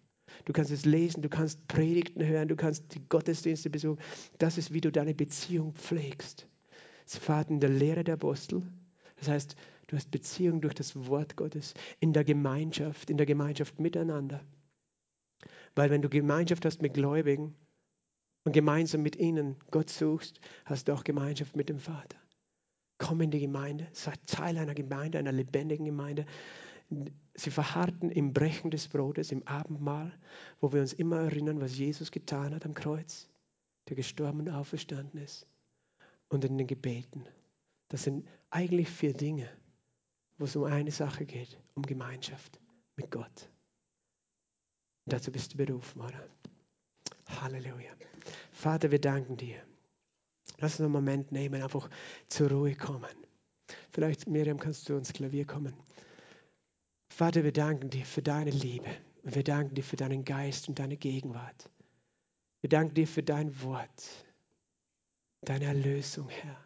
[0.45, 3.99] Du kannst es lesen, du kannst Predigten hören, du kannst die Gottesdienste besuchen.
[4.37, 6.47] Das ist, wie du deine Beziehung pflegst.
[7.05, 8.63] Sie fahren in der Lehre der Apostel.
[9.17, 9.55] Das heißt,
[9.87, 14.41] du hast Beziehung durch das Wort Gottes in der Gemeinschaft, in der Gemeinschaft miteinander.
[15.75, 17.55] Weil wenn du Gemeinschaft hast mit Gläubigen,
[18.47, 22.17] und gemeinsam mit ihnen Gott suchst, hast du auch Gemeinschaft mit dem Vater.
[22.97, 26.25] Komm in die Gemeinde, sei Teil einer Gemeinde, einer lebendigen Gemeinde.
[27.35, 30.17] Sie verharrten im Brechen des Brotes, im Abendmahl,
[30.61, 33.27] wo wir uns immer erinnern, was Jesus getan hat am Kreuz,
[33.89, 35.45] der gestorben und auferstanden ist.
[36.29, 37.25] Und in den Gebeten.
[37.89, 39.49] Das sind eigentlich vier Dinge,
[40.37, 42.61] wo es um eine Sache geht, um Gemeinschaft
[42.95, 43.49] mit Gott.
[45.03, 46.29] Und dazu bist du berufen, oder?
[47.41, 47.91] Halleluja.
[48.51, 49.61] Vater, wir danken dir.
[50.59, 51.89] Lass uns einen Moment nehmen, einfach
[52.27, 53.05] zur Ruhe kommen.
[53.91, 55.73] Vielleicht, Miriam, kannst du ins Klavier kommen.
[57.09, 58.89] Vater, wir danken dir für deine Liebe
[59.23, 61.69] und wir danken dir für deinen Geist und deine Gegenwart.
[62.61, 64.25] Wir danken dir für dein Wort,
[65.41, 66.57] deine Erlösung, Herr.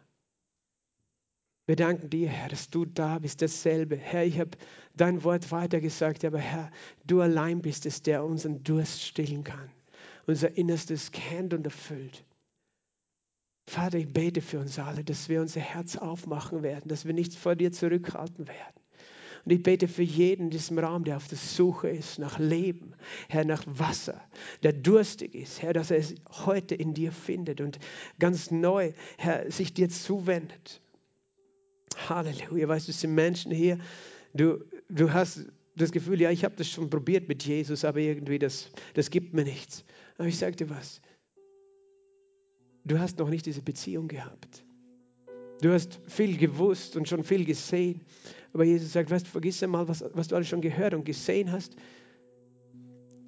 [1.66, 3.96] Wir danken dir, Herr, dass du da bist, dasselbe.
[3.96, 4.50] Herr, ich habe
[4.96, 6.70] dein Wort weitergesagt, aber Herr,
[7.04, 9.70] du allein bist es, der unseren Durst stillen kann
[10.26, 12.24] unser Innerstes kennt und erfüllt.
[13.68, 17.36] Vater, ich bete für uns alle, dass wir unser Herz aufmachen werden, dass wir nichts
[17.36, 18.82] vor dir zurückhalten werden.
[19.44, 22.94] Und ich bete für jeden in diesem Raum, der auf der Suche ist nach Leben,
[23.28, 24.20] Herr, nach Wasser,
[24.62, 26.14] der durstig ist, Herr, dass er es
[26.44, 27.78] heute in dir findet und
[28.20, 30.80] ganz neu, Herr, sich dir zuwendet.
[32.08, 33.78] Halleluja, weißt du, es sind Menschen hier,
[34.32, 38.38] du, du hast das Gefühl, ja, ich habe das schon probiert mit Jesus, aber irgendwie,
[38.38, 39.84] das, das gibt mir nichts.
[40.22, 41.00] Aber ich sage dir was,
[42.84, 44.64] du hast noch nicht diese Beziehung gehabt.
[45.62, 48.02] Du hast viel gewusst und schon viel gesehen.
[48.52, 51.74] Aber Jesus sagt, weißt, vergiss einmal, was, was du alles schon gehört und gesehen hast,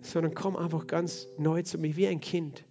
[0.03, 2.65] sondern komm einfach ganz neu zu mir, wie ein Kind.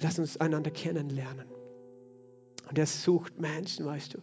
[0.00, 1.48] Lass uns einander kennenlernen.
[2.68, 4.18] Und er sucht Menschen, weißt du.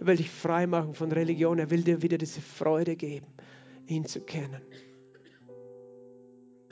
[0.00, 1.60] Er will dich frei machen von Religion.
[1.60, 3.28] Er will dir wieder diese Freude geben,
[3.86, 4.62] ihn zu kennen.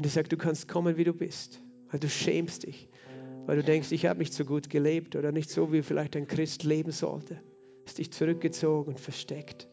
[0.01, 2.88] Und er sagt, du kannst kommen, wie du bist, weil du schämst dich,
[3.44, 6.26] weil du denkst, ich habe nicht so gut gelebt oder nicht so, wie vielleicht ein
[6.26, 7.38] Christ leben sollte.
[7.84, 9.68] Hast dich zurückgezogen und versteckt.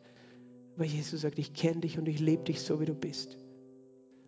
[0.76, 3.38] Weil Jesus sagt, ich kenne dich und ich liebe dich so, wie du bist.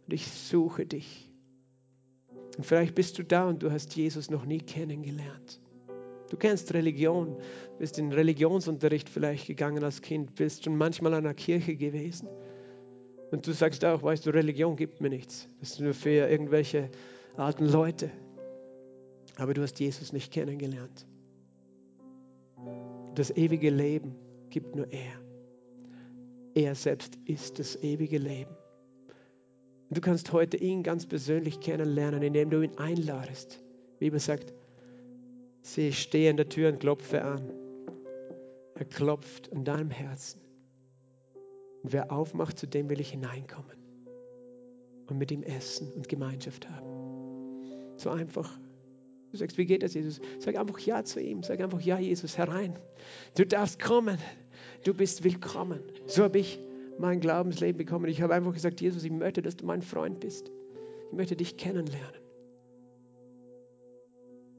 [0.08, 1.30] Und ich suche dich.
[2.56, 5.60] Und vielleicht bist du da und du hast Jesus noch nie kennengelernt.
[6.30, 7.36] Du kennst Religion,
[7.78, 12.30] bist in Religionsunterricht vielleicht gegangen als Kind, bist schon manchmal an einer Kirche gewesen.
[13.32, 15.48] Und du sagst auch, weißt du, Religion gibt mir nichts.
[15.60, 16.90] Das ist nur für irgendwelche
[17.38, 18.10] alten Leute.
[19.38, 21.06] Aber du hast Jesus nicht kennengelernt.
[23.16, 24.16] Das ewige Leben
[24.50, 25.14] gibt nur er.
[26.56, 28.56] Er selbst ist das ewige Leben.
[29.90, 33.64] Und du kannst heute ihn ganz persönlich kennenlernen, indem du ihn einladest.
[33.96, 34.54] Die Bibel sagt,
[35.76, 37.52] ich stehe an der Tür und klopfe an.
[38.76, 40.42] Er klopft an deinem Herzen.
[41.90, 43.76] Und wer aufmacht, zu dem will ich hineinkommen
[45.08, 46.86] und mit ihm essen und Gemeinschaft haben.
[47.98, 48.60] So einfach.
[49.32, 50.22] Du sagst, wie geht das, Jesus?
[50.38, 51.42] Sag einfach Ja zu ihm.
[51.42, 52.78] Sag einfach Ja, Jesus, herein.
[53.36, 54.20] Du darfst kommen.
[54.84, 55.82] Du bist willkommen.
[56.06, 56.60] So habe ich
[57.00, 58.06] mein Glaubensleben bekommen.
[58.06, 60.52] Ich habe einfach gesagt, Jesus, ich möchte, dass du mein Freund bist.
[61.10, 62.22] Ich möchte dich kennenlernen.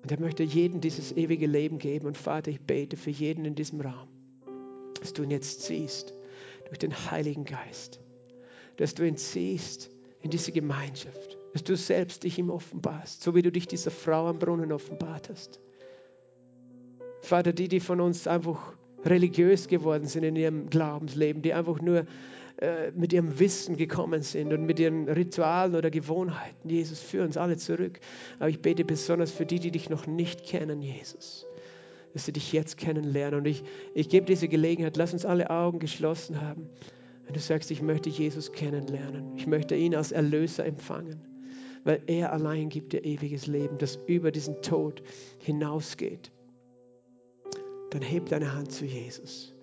[0.03, 2.09] Und er möchte jedem dieses ewige Leben geben.
[2.09, 4.09] Und Vater, ich bete für jeden in diesem Raum,
[4.99, 6.13] dass du ihn jetzt siehst
[6.71, 8.01] durch den Heiligen Geist,
[8.77, 9.91] dass du ihn ziehst
[10.23, 14.29] in diese Gemeinschaft, dass du selbst dich ihm offenbarst, so wie du dich dieser Frau
[14.29, 15.61] am Brunnen offenbart hast.
[17.23, 18.73] Vater, die, die von uns einfach
[19.05, 22.07] religiös geworden sind in ihrem Glaubensleben, die einfach nur
[22.59, 26.69] äh, mit ihrem Wissen gekommen sind und mit ihren Ritualen oder Gewohnheiten.
[26.69, 27.99] Jesus, führ uns alle zurück.
[28.39, 31.50] Aber ich bete besonders für die, die dich noch nicht kennen, Jesus
[32.13, 33.41] dass sie dich jetzt kennenlernen.
[33.41, 33.63] Und ich,
[33.95, 36.69] ich gebe diese Gelegenheit, lass uns alle Augen geschlossen haben.
[37.25, 41.21] Wenn du sagst, ich möchte Jesus kennenlernen, ich möchte ihn als Erlöser empfangen,
[41.85, 45.03] weil er allein gibt dir ewiges Leben, das über diesen Tod
[45.39, 46.33] hinausgeht,
[47.91, 49.55] dann heb deine Hand zu Jesus.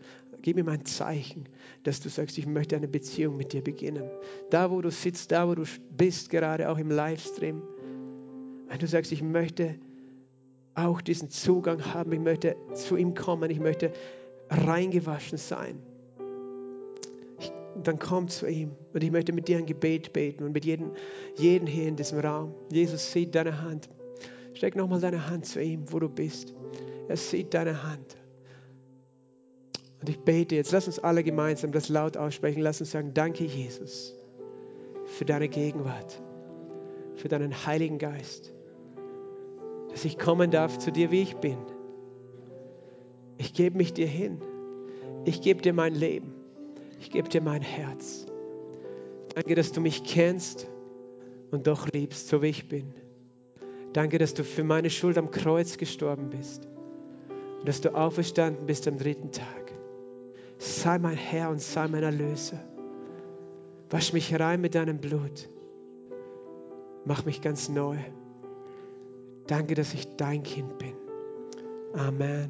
[0.41, 1.50] Gib ihm ein Zeichen,
[1.84, 4.10] dass du sagst, ich möchte eine Beziehung mit dir beginnen.
[4.50, 5.64] Da, wo du sitzt, da, wo du
[5.98, 7.62] bist, gerade auch im Livestream.
[8.70, 9.76] Wenn du sagst, ich möchte
[10.78, 12.11] auch diesen Zugang haben.
[12.13, 13.49] Ich möchte zu ihm kommen.
[13.49, 13.91] Ich möchte
[14.49, 15.82] reingewaschen sein.
[17.39, 17.51] Ich,
[17.84, 20.91] dann komm zu ihm und ich möchte mit dir ein Gebet beten und mit jedem,
[21.36, 22.53] jedem hier in diesem Raum.
[22.71, 23.89] Jesus sieht deine Hand.
[24.53, 26.53] Steck nochmal deine Hand zu ihm, wo du bist.
[27.07, 28.17] Er sieht deine Hand.
[29.99, 32.61] Und ich bete jetzt, lass uns alle gemeinsam das laut aussprechen.
[32.61, 34.15] Lass uns sagen, danke Jesus
[35.05, 36.21] für deine Gegenwart,
[37.15, 38.53] für deinen Heiligen Geist
[39.98, 41.58] dass ich kommen darf zu dir, wie ich bin.
[43.39, 44.39] Ich gebe mich dir hin.
[45.26, 46.36] Ich gebe dir mein Leben.
[47.00, 48.28] Ich gebe dir mein Herz.
[49.34, 50.68] Danke, dass du mich kennst
[51.50, 52.93] und doch liebst, so wie ich bin.
[53.93, 56.68] Danke, dass du für meine Schuld am Kreuz gestorben bist
[57.58, 59.74] und dass du auferstanden bist am dritten Tag.
[60.60, 62.64] Sei mein Herr und sei mein Erlöser.
[63.89, 65.50] Wasch mich rein mit deinem Blut.
[67.04, 67.98] Mach mich ganz neu.
[69.48, 70.93] Danke, dass ich dein Kind bin.
[71.93, 72.50] Amen.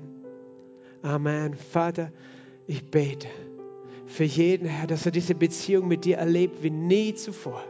[1.02, 1.56] Amen.
[1.56, 2.12] Vater,
[2.66, 3.28] ich bete
[4.08, 7.64] für jeden, Herr, dass er diese Beziehung mit dir erlebt wie nie zuvor.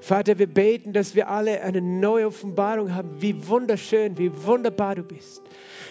[0.00, 5.02] Vater, wir beten, dass wir alle eine neue Offenbarung haben, wie wunderschön, wie wunderbar du
[5.02, 5.42] bist,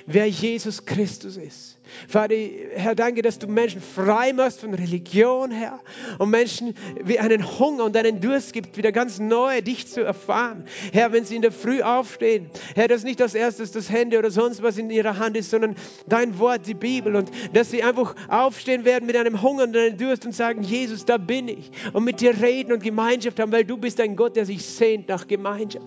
[0.06, 1.78] wer Jesus Christus ist.
[2.08, 2.36] Vater,
[2.76, 5.80] Herr, danke, dass du Menschen frei machst von Religion, Herr,
[6.20, 10.66] und Menschen wie einen Hunger und einen Durst gibt, wieder ganz neu dich zu erfahren.
[10.92, 14.32] Herr, wenn sie in der Früh aufstehen, Herr, dass nicht als erstes das Handy oder
[14.32, 15.76] sonst was in ihrer Hand ist, sondern
[16.08, 19.98] dein Wort, die Bibel, und dass sie einfach aufstehen werden mit einem Hunger und einem
[19.98, 23.64] Durst und sagen, Jesus, da bin ich, und mit dir reden und Gemeinschaft haben, weil
[23.64, 25.86] du bist ein Gott, der sich sehnt nach Gemeinschaft.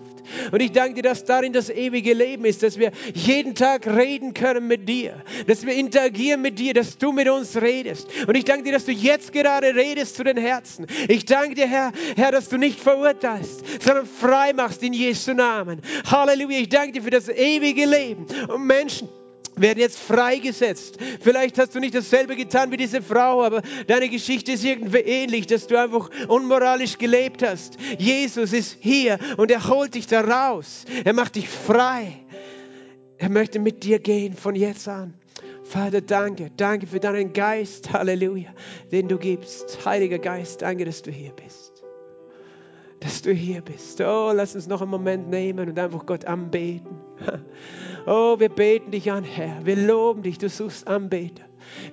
[0.51, 4.00] Und ich danke dir, dass darin das ewige Leben ist, dass wir jeden Tag reden
[4.33, 8.07] können mit dir, dass wir interagieren mit dir, dass du mit uns redest.
[8.27, 10.87] Und ich danke dir, dass du jetzt gerade redest zu den Herzen.
[11.07, 15.81] Ich danke dir, Herr, Herr, dass du nicht verurteilst, sondern frei machst in Jesu Namen.
[16.09, 16.59] Halleluja.
[16.59, 19.09] Ich danke dir für das ewige Leben und Menschen
[19.55, 20.97] werden jetzt freigesetzt.
[21.21, 25.47] Vielleicht hast du nicht dasselbe getan wie diese Frau, aber deine Geschichte ist irgendwie ähnlich,
[25.47, 27.77] dass du einfach unmoralisch gelebt hast.
[27.97, 30.85] Jesus ist hier und er holt dich da raus.
[31.03, 32.13] Er macht dich frei.
[33.21, 35.13] Er möchte mit dir gehen von jetzt an.
[35.63, 38.49] Vater, danke, danke für deinen Geist, Halleluja,
[38.91, 39.85] den du gibst.
[39.85, 41.83] Heiliger Geist, danke, dass du hier bist.
[42.99, 44.01] Dass du hier bist.
[44.01, 46.97] Oh, lass uns noch einen Moment nehmen und einfach Gott anbeten.
[48.07, 49.63] Oh, wir beten dich an, Herr.
[49.63, 50.39] Wir loben dich.
[50.39, 51.43] Du suchst Anbeter.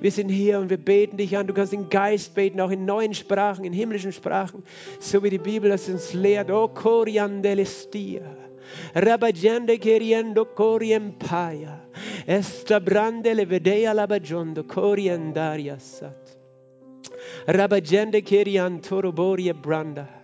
[0.00, 1.46] Wir sind hier und wir beten dich an.
[1.46, 4.62] Du kannst in Geist beten, auch in neuen Sprachen, in himmlischen Sprachen,
[5.00, 6.50] so wie die Bibel es uns lehrt.
[6.50, 8.22] Oh, Coriandelestia.
[8.94, 11.88] Rabagende queriendo coriempaya.
[12.26, 16.36] Esta brande le vedea la bajondo coriandaria sat.
[17.46, 20.17] Rabagende kerian toroboria branda.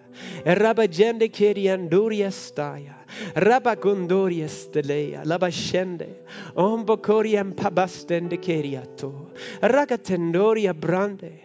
[0.45, 2.95] Rabagende kerian doria staya.
[3.35, 5.25] Rabagundoria stelea.
[5.25, 6.09] Labashende.
[6.57, 9.31] Ombokoriam pabastende keriato.
[9.62, 11.41] Ragatendoria brande.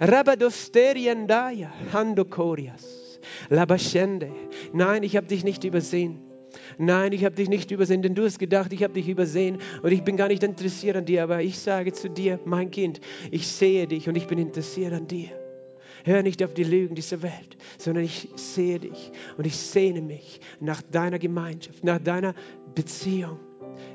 [0.00, 1.70] Rabadosteriandaya.
[1.92, 3.18] Handokorias.
[3.50, 4.30] Labashende.
[4.72, 6.30] Nein, ich habe dich nicht übersehen.
[6.78, 9.92] Nein, ich habe dich nicht übersehen, denn du hast gedacht, ich habe dich übersehen und
[9.92, 13.46] ich bin gar nicht interessiert an dir, aber ich sage zu dir, mein Kind, ich
[13.46, 15.28] sehe dich und ich bin interessiert an dir.
[16.04, 20.40] Hör nicht auf die Lügen dieser Welt, sondern ich sehe dich und ich sehne mich
[20.60, 22.34] nach deiner Gemeinschaft, nach deiner
[22.74, 23.38] Beziehung.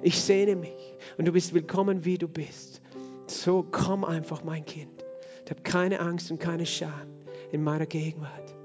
[0.01, 2.81] Ich sehne mich und du bist willkommen, wie du bist.
[3.27, 5.03] So komm einfach, mein Kind.
[5.43, 7.07] Ich habe keine Angst und keine Scham
[7.51, 8.55] in meiner Gegenwart.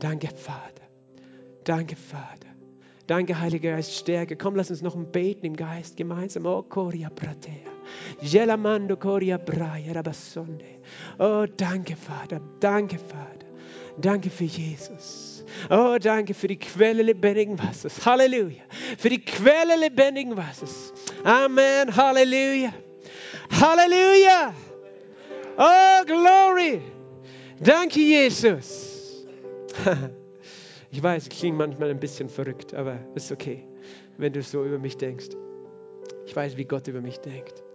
[0.00, 0.82] Danke, Vater.
[1.64, 2.48] Danke, Vater.
[3.06, 4.36] Danke, Heiliger Geist, Stärke.
[4.36, 6.44] Komm, lass uns noch beten im Geist gemeinsam.
[6.46, 7.77] Oh, Koria Pratea.
[8.20, 10.64] Gelamando Koria Braia Rabassonde.
[11.18, 12.40] Oh, danke, Vater.
[12.60, 13.46] Danke, Vater.
[14.00, 15.44] Danke für Jesus.
[15.70, 18.04] Oh, danke für die Quelle lebendigen Wassers.
[18.04, 18.62] Halleluja.
[18.96, 20.92] Für die Quelle lebendigen Wassers.
[21.24, 21.94] Amen.
[21.94, 22.72] Halleluja.
[23.50, 24.54] Halleluja.
[25.56, 26.80] Oh, Glory.
[27.60, 29.26] Danke, Jesus.
[30.90, 33.62] Ich weiß, ich klinge manchmal ein bisschen verrückt, aber es ist okay,
[34.16, 35.28] wenn du so über mich denkst.
[36.24, 37.62] Ich weiß, wie Gott über mich denkt.